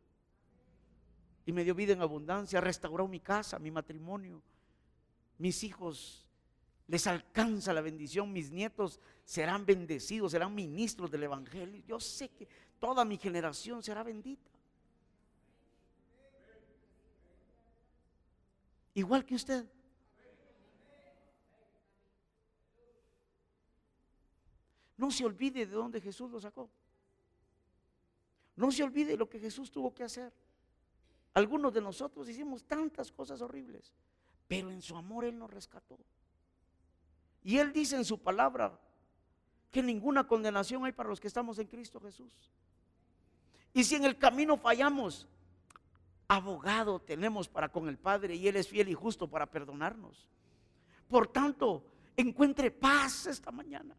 Y 1.46 1.52
me 1.52 1.64
dio 1.64 1.76
vida 1.76 1.94
en 1.94 2.02
abundancia. 2.02 2.60
Restauró 2.60 3.08
mi 3.08 3.20
casa, 3.20 3.60
mi 3.60 3.72
matrimonio. 3.72 4.42
Mis 5.38 5.64
hijos 5.64 6.28
les 6.88 7.08
alcanza 7.08 7.74
la 7.74 7.82
bendición. 7.82 8.34
Mis 8.34 8.52
nietos 8.52 9.00
serán 9.24 9.66
bendecidos, 9.66 10.32
serán 10.32 10.54
ministros 10.54 11.10
del 11.10 11.24
Evangelio. 11.24 11.84
Yo 11.88 12.00
sé 12.00 12.30
que 12.30 12.48
toda 12.80 13.06
mi 13.06 13.18
generación 13.18 13.82
será 13.84 14.04
bendita. 14.04 14.50
Igual 18.94 19.26
que 19.26 19.36
usted. 19.36 19.66
No 25.02 25.10
se 25.10 25.26
olvide 25.26 25.66
de 25.66 25.74
dónde 25.74 26.00
Jesús 26.00 26.30
lo 26.30 26.40
sacó. 26.40 26.70
No 28.56 28.72
se 28.72 28.84
olvide 28.84 29.18
lo 29.18 29.28
que 29.28 29.40
Jesús 29.40 29.72
tuvo 29.72 29.92
que 29.96 30.04
hacer. 30.04 30.32
Algunos 31.34 31.74
de 31.74 31.82
nosotros 31.82 32.30
hicimos 32.30 32.64
tantas 32.66 33.12
cosas 33.12 33.42
horribles, 33.42 33.92
pero 34.48 34.70
en 34.70 34.80
su 34.80 34.96
amor 34.96 35.26
Él 35.26 35.40
nos 35.40 35.50
rescató. 35.50 35.98
Y 37.44 37.58
Él 37.58 37.74
dice 37.74 37.96
en 37.96 38.06
su 38.06 38.20
palabra 38.20 38.80
que 39.72 39.82
ninguna 39.82 40.28
condenación 40.28 40.86
hay 40.86 40.92
para 40.92 41.10
los 41.10 41.20
que 41.20 41.30
estamos 41.30 41.58
en 41.58 41.66
Cristo 41.66 42.00
Jesús. 42.00 42.52
Y 43.74 43.84
si 43.84 43.96
en 43.96 44.06
el 44.06 44.20
camino 44.20 44.56
fallamos, 44.56 45.28
abogado 46.28 47.00
tenemos 47.00 47.50
para 47.50 47.70
con 47.70 47.90
el 47.90 47.98
Padre 47.98 48.36
y 48.36 48.48
Él 48.48 48.56
es 48.56 48.68
fiel 48.68 48.88
y 48.90 48.94
justo 48.94 49.28
para 49.28 49.48
perdonarnos. 49.48 50.30
Por 51.10 51.28
tanto, 51.28 51.88
encuentre 52.16 52.70
paz 52.70 53.26
esta 53.26 53.50
mañana 53.50 53.98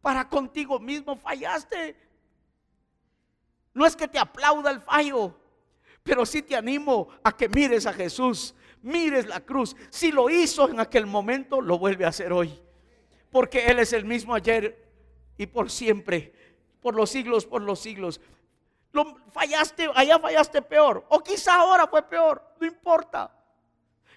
para 0.00 0.28
contigo 0.28 0.78
mismo. 0.78 1.16
Fallaste. 1.16 1.96
No 3.74 3.86
es 3.86 3.94
que 3.94 4.08
te 4.08 4.18
aplauda 4.18 4.70
el 4.70 4.80
fallo, 4.80 5.38
pero 6.02 6.26
sí 6.26 6.42
te 6.42 6.56
animo 6.56 7.08
a 7.22 7.36
que 7.36 7.48
mires 7.48 7.86
a 7.86 7.92
Jesús, 7.92 8.54
mires 8.82 9.26
la 9.26 9.40
cruz. 9.40 9.76
Si 9.90 10.10
lo 10.10 10.30
hizo 10.30 10.68
en 10.68 10.80
aquel 10.80 11.06
momento, 11.06 11.60
lo 11.60 11.78
vuelve 11.78 12.04
a 12.04 12.08
hacer 12.08 12.32
hoy. 12.32 12.60
Porque 13.30 13.66
Él 13.66 13.78
es 13.78 13.92
el 13.92 14.04
mismo 14.04 14.34
ayer 14.34 14.84
y 15.36 15.46
por 15.46 15.70
siempre, 15.70 16.32
por 16.80 16.94
los 16.94 17.10
siglos, 17.10 17.46
por 17.46 17.62
los 17.62 17.78
siglos. 17.78 18.20
Lo 18.92 19.16
fallaste, 19.32 19.88
allá 19.94 20.18
fallaste 20.18 20.62
peor. 20.62 21.04
O 21.08 21.20
quizá 21.20 21.56
ahora 21.56 21.86
fue 21.86 22.02
peor, 22.02 22.42
no 22.58 22.66
importa. 22.66 23.37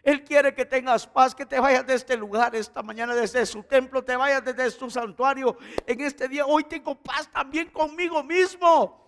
Él 0.04 0.24
quiere 0.24 0.54
que 0.56 0.66
tengas 0.66 1.06
paz, 1.06 1.36
que 1.36 1.46
te 1.46 1.60
vayas 1.60 1.86
de 1.86 1.94
este 1.94 2.18
lugar 2.18 2.56
esta 2.56 2.82
mañana, 2.82 3.14
desde 3.14 3.46
su 3.46 3.62
templo, 3.64 4.04
te 4.04 4.16
vayas 4.16 4.44
desde 4.44 4.72
su 4.72 4.90
santuario. 4.90 5.58
En 5.86 6.02
este 6.02 6.28
día, 6.28 6.46
hoy 6.46 6.64
tengo 6.64 6.96
paz 6.96 7.30
también 7.32 7.70
conmigo 7.70 8.24
mismo. 8.24 9.00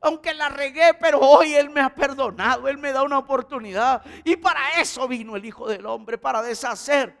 Aunque 0.00 0.34
la 0.34 0.48
regué, 0.48 0.94
pero 1.00 1.20
hoy 1.20 1.54
Él 1.54 1.70
me 1.70 1.80
ha 1.80 1.94
perdonado, 1.94 2.68
Él 2.68 2.76
me 2.76 2.92
da 2.92 3.02
una 3.02 3.18
oportunidad. 3.18 4.04
Y 4.24 4.36
para 4.36 4.80
eso 4.80 5.08
vino 5.08 5.36
el 5.36 5.44
Hijo 5.44 5.66
del 5.66 5.86
Hombre, 5.86 6.18
para 6.18 6.42
deshacer 6.42 7.16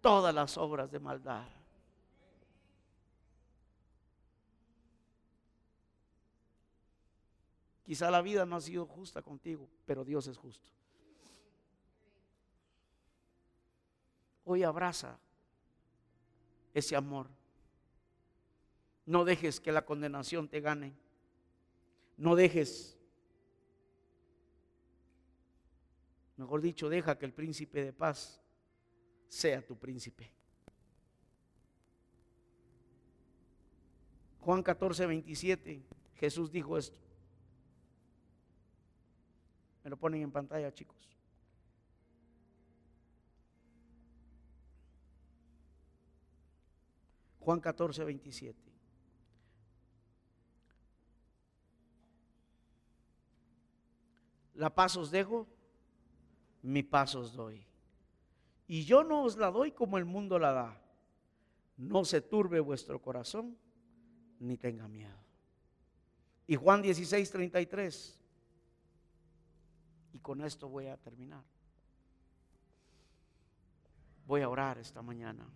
todas 0.00 0.34
las 0.34 0.56
obras 0.56 0.90
de 0.90 1.00
maldad. 1.00 1.44
Quizá 7.84 8.10
la 8.10 8.22
vida 8.22 8.46
no 8.46 8.56
ha 8.56 8.60
sido 8.62 8.86
justa 8.86 9.20
contigo, 9.20 9.68
pero 9.84 10.04
Dios 10.04 10.26
es 10.28 10.38
justo. 10.38 10.70
Hoy 14.44 14.62
abraza 14.62 15.18
ese 16.72 16.96
amor. 16.96 17.28
No 19.06 19.24
dejes 19.24 19.60
que 19.60 19.72
la 19.72 19.84
condenación 19.84 20.48
te 20.48 20.60
gane. 20.60 20.94
No 22.16 22.36
dejes, 22.36 22.96
mejor 26.36 26.60
dicho, 26.60 26.88
deja 26.88 27.18
que 27.18 27.26
el 27.26 27.32
príncipe 27.32 27.84
de 27.84 27.92
paz 27.92 28.40
sea 29.28 29.66
tu 29.66 29.76
príncipe. 29.76 30.30
Juan 34.40 34.62
14, 34.62 35.06
27, 35.06 35.82
Jesús 36.16 36.52
dijo 36.52 36.76
esto. 36.76 36.98
Me 39.82 39.90
lo 39.90 39.96
ponen 39.96 40.22
en 40.22 40.30
pantalla, 40.30 40.72
chicos. 40.72 41.08
Juan 47.44 47.60
14, 47.60 48.04
27. 48.04 48.58
La 54.54 54.74
paz 54.74 54.96
os 54.96 55.10
dejo, 55.10 55.46
mi 56.62 56.82
paz 56.82 57.14
os 57.14 57.34
doy. 57.34 57.66
Y 58.66 58.84
yo 58.84 59.04
no 59.04 59.24
os 59.24 59.36
la 59.36 59.50
doy 59.50 59.72
como 59.72 59.98
el 59.98 60.06
mundo 60.06 60.38
la 60.38 60.52
da. 60.52 60.80
No 61.76 62.06
se 62.06 62.22
turbe 62.22 62.60
vuestro 62.60 63.02
corazón, 63.02 63.58
ni 64.38 64.56
tenga 64.56 64.88
miedo. 64.88 65.18
Y 66.46 66.56
Juan 66.56 66.80
16, 66.80 67.30
33. 67.30 68.20
Y 70.14 70.18
con 70.20 70.40
esto 70.40 70.68
voy 70.68 70.86
a 70.86 70.96
terminar. 70.96 71.44
Voy 74.26 74.40
a 74.40 74.48
orar 74.48 74.78
esta 74.78 75.02
mañana. 75.02 75.46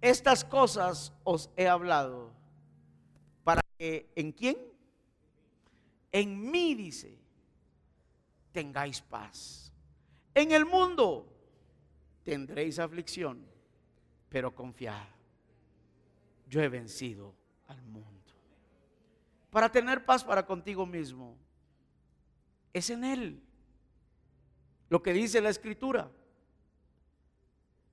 Estas 0.00 0.44
cosas 0.44 1.12
os 1.24 1.50
he 1.56 1.66
hablado 1.66 2.32
para 3.44 3.62
que 3.78 4.10
en 4.14 4.32
quién? 4.32 4.56
En 6.12 6.50
mí 6.50 6.74
dice, 6.74 7.18
tengáis 8.52 9.00
paz. 9.00 9.72
En 10.34 10.52
el 10.52 10.64
mundo 10.66 11.32
tendréis 12.22 12.78
aflicción, 12.78 13.44
pero 14.28 14.54
confiad. 14.54 15.06
Yo 16.48 16.60
he 16.62 16.68
vencido 16.68 17.34
al 17.66 17.82
mundo. 17.82 18.06
Para 19.50 19.70
tener 19.70 20.04
paz 20.04 20.22
para 20.22 20.44
contigo 20.44 20.84
mismo, 20.84 21.36
es 22.72 22.90
en 22.90 23.04
Él. 23.04 23.42
Lo 24.88 25.02
que 25.02 25.12
dice 25.12 25.40
la 25.40 25.48
Escritura. 25.48 26.10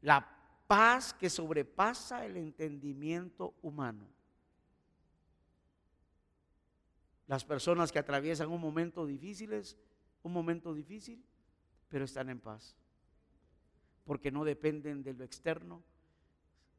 La 0.01 0.42
paz 0.67 1.13
que 1.13 1.29
sobrepasa 1.29 2.25
el 2.25 2.37
entendimiento 2.37 3.53
humano. 3.61 4.07
Las 7.27 7.45
personas 7.45 7.91
que 7.91 7.99
atraviesan 7.99 8.49
un 8.49 8.61
momento 8.61 9.05
difícil, 9.05 9.51
un 10.23 10.33
momento 10.33 10.73
difícil, 10.73 11.23
pero 11.89 12.05
están 12.05 12.29
en 12.29 12.39
paz. 12.39 12.75
Porque 14.05 14.31
no 14.31 14.43
dependen 14.43 15.03
de 15.03 15.13
lo 15.13 15.23
externo, 15.23 15.81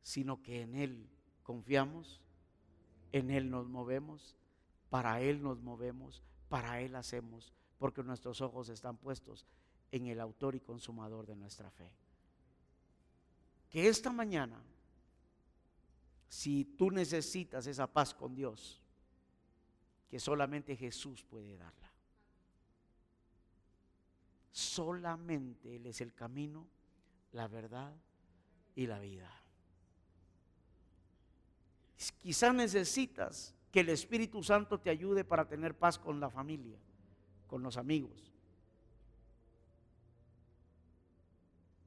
sino 0.03 0.43
que 0.43 0.63
en 0.63 0.75
Él 0.75 1.09
confiamos, 1.43 2.21
en 3.13 3.31
Él 3.31 3.51
nos 3.51 3.69
movemos, 3.69 4.37
para 4.91 5.21
Él 5.21 5.43
nos 5.43 5.61
movemos, 5.61 6.23
para 6.49 6.81
Él 6.81 6.95
hacemos, 6.95 7.53
porque 7.79 8.03
nuestros 8.03 8.41
ojos 8.41 8.69
están 8.69 8.97
puestos 8.97 9.47
en 9.93 10.07
el 10.07 10.21
autor 10.21 10.55
y 10.55 10.61
consumador 10.61 11.27
de 11.27 11.37
nuestra 11.37 11.71
fe 11.71 11.91
que 13.75 13.89
esta 13.89 14.13
mañana, 14.13 14.63
si 16.29 16.65
tú 16.65 16.93
necesitas 16.93 17.67
esa 17.67 17.89
paz 17.89 18.15
con 18.15 18.33
Dios, 18.33 18.81
que 20.09 20.21
solamente 20.21 20.77
Jesús 20.77 21.25
puede 21.25 21.57
darla. 21.57 21.91
Solamente 24.53 25.75
Él 25.75 25.87
es 25.87 26.01
el 26.01 26.15
camino, 26.15 26.69
la 27.33 27.49
verdad 27.49 27.93
y 28.77 28.87
la 28.87 29.01
vida. 29.01 29.29
Quizás 32.23 32.55
necesitas 32.55 33.57
que 33.73 33.81
el 33.81 33.89
Espíritu 33.89 34.41
Santo 34.45 34.79
te 34.79 34.91
ayude 34.91 35.25
para 35.25 35.49
tener 35.49 35.77
paz 35.77 35.99
con 35.99 36.21
la 36.21 36.31
familia, 36.31 36.79
con 37.49 37.61
los 37.61 37.77
amigos. 37.77 38.33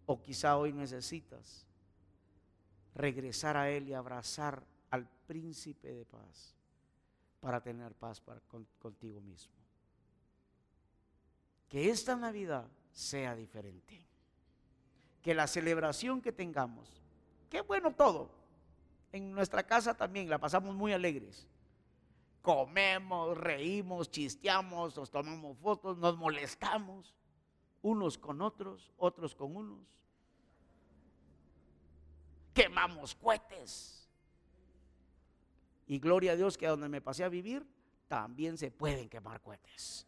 O 0.05 0.21
quizá 0.21 0.57
hoy 0.57 0.73
necesitas 0.73 1.65
regresar 2.97 3.55
a 3.55 3.69
Él 3.69 3.87
y 3.87 3.93
abrazar 3.93 4.63
príncipe 5.27 5.93
de 5.93 6.05
paz 6.05 6.55
para 7.39 7.61
tener 7.61 7.93
paz 7.93 8.19
para, 8.21 8.39
contigo 8.79 9.21
mismo. 9.21 9.53
Que 11.69 11.89
esta 11.89 12.15
Navidad 12.15 12.65
sea 12.91 13.35
diferente. 13.35 14.05
Que 15.21 15.35
la 15.35 15.45
celebración 15.45 16.21
que 16.21 16.31
tengamos, 16.31 16.89
qué 17.49 17.61
bueno 17.61 17.93
todo. 17.93 18.31
En 19.11 19.33
nuestra 19.33 19.63
casa 19.63 19.93
también 19.93 20.29
la 20.29 20.39
pasamos 20.39 20.73
muy 20.73 20.93
alegres. 20.93 21.45
Comemos, 22.41 23.37
reímos, 23.37 24.09
chisteamos, 24.09 24.95
nos 24.95 25.11
tomamos 25.11 25.57
fotos, 25.57 25.97
nos 25.97 26.17
molestamos 26.17 27.13
unos 27.81 28.17
con 28.17 28.41
otros, 28.41 28.93
otros 28.97 29.35
con 29.35 29.55
unos. 29.55 29.79
Quemamos 32.57 33.13
cohetes. 33.13 34.09
Y 35.85 35.99
gloria 35.99 36.31
a 36.31 36.35
Dios 36.35 36.57
que 36.57 36.65
donde 36.65 36.89
me 36.89 37.01
pasé 37.01 37.23
a 37.23 37.29
vivir 37.29 37.63
también 38.07 38.57
se 38.57 38.71
pueden 38.71 39.07
quemar 39.07 39.39
cohetes. 39.41 40.07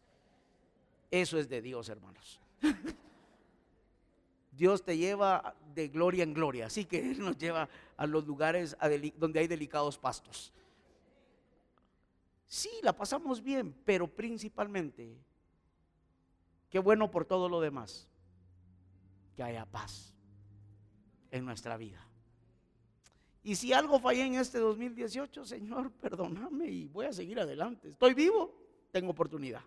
Eso 1.12 1.38
es 1.38 1.48
de 1.48 1.62
Dios, 1.62 1.88
hermanos. 1.88 2.40
Dios 4.50 4.82
te 4.82 4.96
lleva 4.96 5.54
de 5.72 5.86
gloria 5.86 6.24
en 6.24 6.34
gloria, 6.34 6.66
así 6.66 6.86
que 6.86 7.12
Él 7.12 7.20
nos 7.20 7.38
lleva 7.38 7.68
a 7.96 8.04
los 8.04 8.26
lugares 8.26 8.76
donde 9.16 9.38
hay 9.38 9.46
delicados 9.46 9.96
pastos. 9.96 10.52
Sí, 12.48 12.70
la 12.82 12.92
pasamos 12.92 13.40
bien, 13.40 13.72
pero 13.84 14.08
principalmente, 14.08 15.16
qué 16.68 16.80
bueno 16.80 17.12
por 17.12 17.24
todo 17.24 17.48
lo 17.48 17.60
demás, 17.60 18.08
que 19.36 19.44
haya 19.44 19.64
paz 19.66 20.16
en 21.30 21.44
nuestra 21.44 21.76
vida. 21.76 22.09
Y 23.42 23.54
si 23.56 23.72
algo 23.72 23.98
fallé 23.98 24.26
en 24.26 24.34
este 24.34 24.58
2018, 24.58 25.44
Señor, 25.44 25.90
perdóname 25.92 26.66
y 26.66 26.88
voy 26.88 27.06
a 27.06 27.12
seguir 27.12 27.40
adelante. 27.40 27.88
Estoy 27.88 28.12
vivo, 28.12 28.54
tengo 28.90 29.10
oportunidad. 29.10 29.62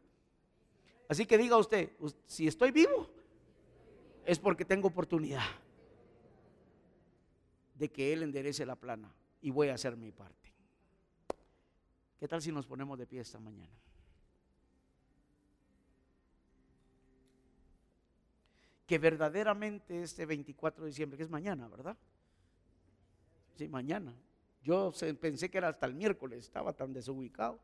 Así 1.07 1.25
que 1.25 1.37
diga 1.37 1.57
usted, 1.57 1.91
si 2.25 2.47
estoy 2.47 2.71
vivo, 2.71 3.09
es 4.25 4.39
porque 4.39 4.63
tengo 4.63 4.87
oportunidad 4.87 5.43
de 7.75 7.89
que 7.89 8.13
Él 8.13 8.23
enderece 8.23 8.65
la 8.65 8.75
plana 8.75 9.11
y 9.41 9.49
voy 9.49 9.69
a 9.69 9.73
hacer 9.73 9.97
mi 9.97 10.11
parte. 10.11 10.53
¿Qué 12.19 12.27
tal 12.27 12.41
si 12.41 12.51
nos 12.51 12.65
ponemos 12.65 12.97
de 12.97 13.07
pie 13.07 13.19
esta 13.19 13.39
mañana? 13.39 13.73
Que 18.85 18.97
verdaderamente 18.97 20.03
este 20.03 20.25
24 20.25 20.83
de 20.83 20.89
diciembre, 20.89 21.17
que 21.17 21.23
es 21.23 21.29
mañana, 21.29 21.67
¿verdad? 21.67 21.97
Sí, 23.55 23.67
mañana. 23.67 24.15
Yo 24.63 24.93
pensé 25.19 25.49
que 25.49 25.57
era 25.57 25.67
hasta 25.67 25.85
el 25.85 25.93
miércoles, 25.93 26.39
estaba 26.39 26.73
tan 26.73 26.93
desubicado 26.93 27.59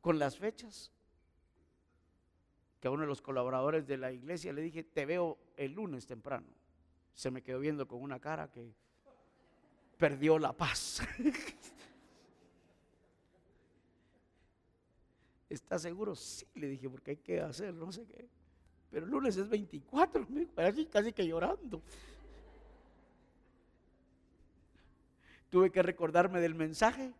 con 0.00 0.18
las 0.18 0.36
fechas 0.36 0.90
que 2.80 2.88
a 2.88 2.90
uno 2.90 3.02
de 3.02 3.08
los 3.08 3.22
colaboradores 3.22 3.86
de 3.86 3.96
la 3.96 4.12
iglesia 4.12 4.52
le 4.52 4.62
dije, 4.62 4.82
te 4.84 5.06
veo 5.06 5.38
el 5.56 5.72
lunes 5.72 6.06
temprano. 6.06 6.46
Se 7.14 7.30
me 7.30 7.42
quedó 7.42 7.60
viendo 7.60 7.88
con 7.88 8.02
una 8.02 8.20
cara 8.20 8.50
que 8.50 8.74
perdió 9.96 10.38
la 10.38 10.52
paz. 10.52 11.00
¿Estás 15.48 15.82
seguro? 15.82 16.14
Sí, 16.14 16.46
le 16.54 16.68
dije, 16.68 16.90
porque 16.90 17.12
hay 17.12 17.16
que 17.18 17.40
hacer, 17.40 17.72
no 17.72 17.90
sé 17.92 18.04
qué. 18.04 18.28
Pero 18.90 19.06
el 19.06 19.12
lunes 19.12 19.36
es 19.36 19.48
24, 19.48 20.26
me 20.28 20.40
dijo, 20.40 20.52
casi 20.90 21.12
que 21.12 21.26
llorando. 21.26 21.82
Tuve 25.50 25.70
que 25.70 25.82
recordarme 25.82 26.40
del 26.40 26.54
mensaje 26.54 27.12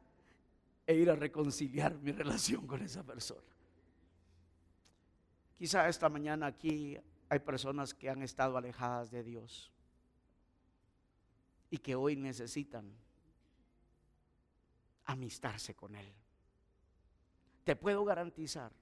e 0.86 0.94
ir 0.94 1.10
a 1.10 1.16
reconciliar 1.16 1.94
mi 1.96 2.12
relación 2.12 2.66
con 2.66 2.82
esa 2.82 3.02
persona. 3.02 3.42
Quizá 5.58 5.88
esta 5.88 6.08
mañana 6.08 6.46
aquí 6.46 6.98
hay 7.28 7.38
personas 7.40 7.94
que 7.94 8.10
han 8.10 8.22
estado 8.22 8.56
alejadas 8.56 9.10
de 9.10 9.22
Dios 9.22 9.72
y 11.70 11.78
que 11.78 11.94
hoy 11.94 12.14
necesitan 12.14 12.92
amistarse 15.06 15.74
con 15.74 15.94
Él. 15.94 16.12
Te 17.64 17.74
puedo 17.74 18.04
garantizar 18.04 18.72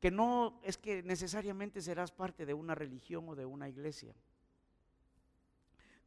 que 0.00 0.10
no 0.10 0.58
es 0.64 0.78
que 0.78 1.02
necesariamente 1.04 1.80
serás 1.80 2.10
parte 2.10 2.44
de 2.44 2.54
una 2.54 2.74
religión 2.74 3.28
o 3.28 3.36
de 3.36 3.46
una 3.46 3.68
iglesia. 3.68 4.14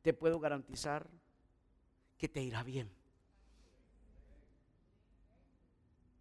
Te 0.01 0.13
puedo 0.13 0.39
garantizar 0.39 1.07
que 2.17 2.29
te 2.29 2.41
irá 2.41 2.63
bien. 2.63 2.89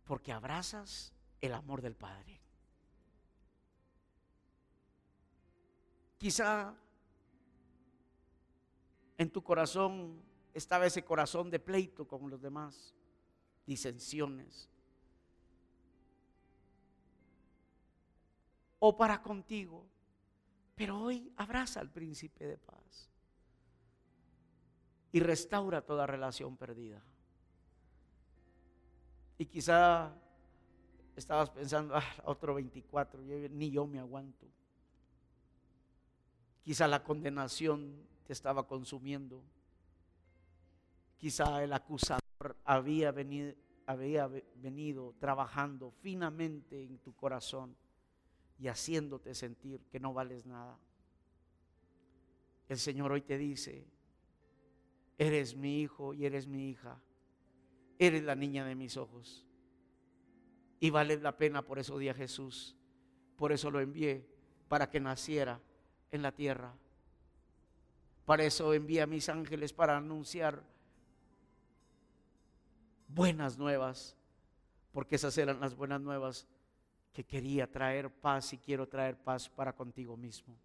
Porque 0.05 0.32
abrazas 0.32 1.12
el 1.40 1.55
amor 1.55 1.80
del 1.80 1.95
Padre. 1.95 2.40
Quizá 6.18 6.74
en 9.18 9.30
tu 9.30 9.42
corazón 9.42 10.22
estaba 10.53 10.86
ese 10.86 11.05
corazón 11.05 11.51
de 11.51 11.59
pleito 11.59 12.07
con 12.07 12.28
los 12.30 12.40
demás, 12.40 12.95
disensiones. 13.66 14.68
O 18.78 18.97
para 18.97 19.22
contigo. 19.22 19.86
Pero 20.74 20.99
hoy 20.99 21.32
abraza 21.36 21.80
al 21.80 21.90
príncipe 21.90 22.47
de 22.47 22.59
paz 22.59 23.13
y 25.14 25.20
restaura 25.20 25.80
toda 25.80 26.08
relación 26.08 26.56
perdida. 26.56 27.00
Y 29.38 29.46
quizá 29.46 30.12
estabas 31.14 31.50
pensando, 31.50 31.94
ah, 31.94 32.02
otro 32.24 32.54
24, 32.54 33.22
ni 33.22 33.70
yo 33.70 33.86
me 33.86 34.00
aguanto. 34.00 34.44
Quizá 36.64 36.88
la 36.88 37.04
condenación 37.04 37.94
te 38.26 38.32
estaba 38.32 38.66
consumiendo. 38.66 39.40
Quizá 41.16 41.62
el 41.62 41.72
acusador 41.74 42.56
había 42.64 43.12
venido, 43.12 43.54
había 43.86 44.26
venido 44.26 45.14
trabajando 45.20 45.92
finamente 45.92 46.82
en 46.82 46.98
tu 46.98 47.14
corazón 47.14 47.76
y 48.58 48.66
haciéndote 48.66 49.32
sentir 49.36 49.80
que 49.92 50.00
no 50.00 50.12
vales 50.12 50.44
nada. 50.44 50.76
El 52.68 52.78
Señor 52.78 53.12
hoy 53.12 53.22
te 53.22 53.38
dice, 53.38 53.93
eres 55.18 55.56
mi 55.56 55.80
hijo 55.80 56.14
y 56.14 56.26
eres 56.26 56.46
mi 56.46 56.68
hija, 56.70 57.00
eres 57.98 58.22
la 58.22 58.34
niña 58.34 58.64
de 58.64 58.74
mis 58.74 58.96
ojos. 58.96 59.46
Y 60.80 60.90
vale 60.90 61.16
la 61.18 61.36
pena, 61.36 61.62
por 61.62 61.78
eso 61.78 61.98
di 61.98 62.08
a 62.08 62.14
Jesús, 62.14 62.76
por 63.36 63.52
eso 63.52 63.70
lo 63.70 63.80
envié, 63.80 64.26
para 64.68 64.90
que 64.90 65.00
naciera 65.00 65.60
en 66.10 66.22
la 66.22 66.32
tierra. 66.32 66.74
Para 68.24 68.44
eso 68.44 68.72
envía 68.74 69.04
a 69.04 69.06
mis 69.06 69.28
ángeles 69.28 69.72
para 69.72 69.96
anunciar 69.96 70.62
buenas 73.08 73.58
nuevas, 73.58 74.16
porque 74.92 75.16
esas 75.16 75.36
eran 75.38 75.60
las 75.60 75.74
buenas 75.74 76.00
nuevas 76.00 76.46
que 77.12 77.24
quería 77.24 77.70
traer 77.70 78.10
paz 78.10 78.52
y 78.52 78.58
quiero 78.58 78.88
traer 78.88 79.16
paz 79.16 79.48
para 79.48 79.74
contigo 79.74 80.16
mismo 80.16 80.58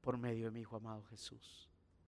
por 0.00 0.18
medio 0.18 0.46
de 0.46 0.50
mi 0.50 0.60
Hijo 0.60 0.76
amado 0.76 1.04
Jesús. 1.04 1.69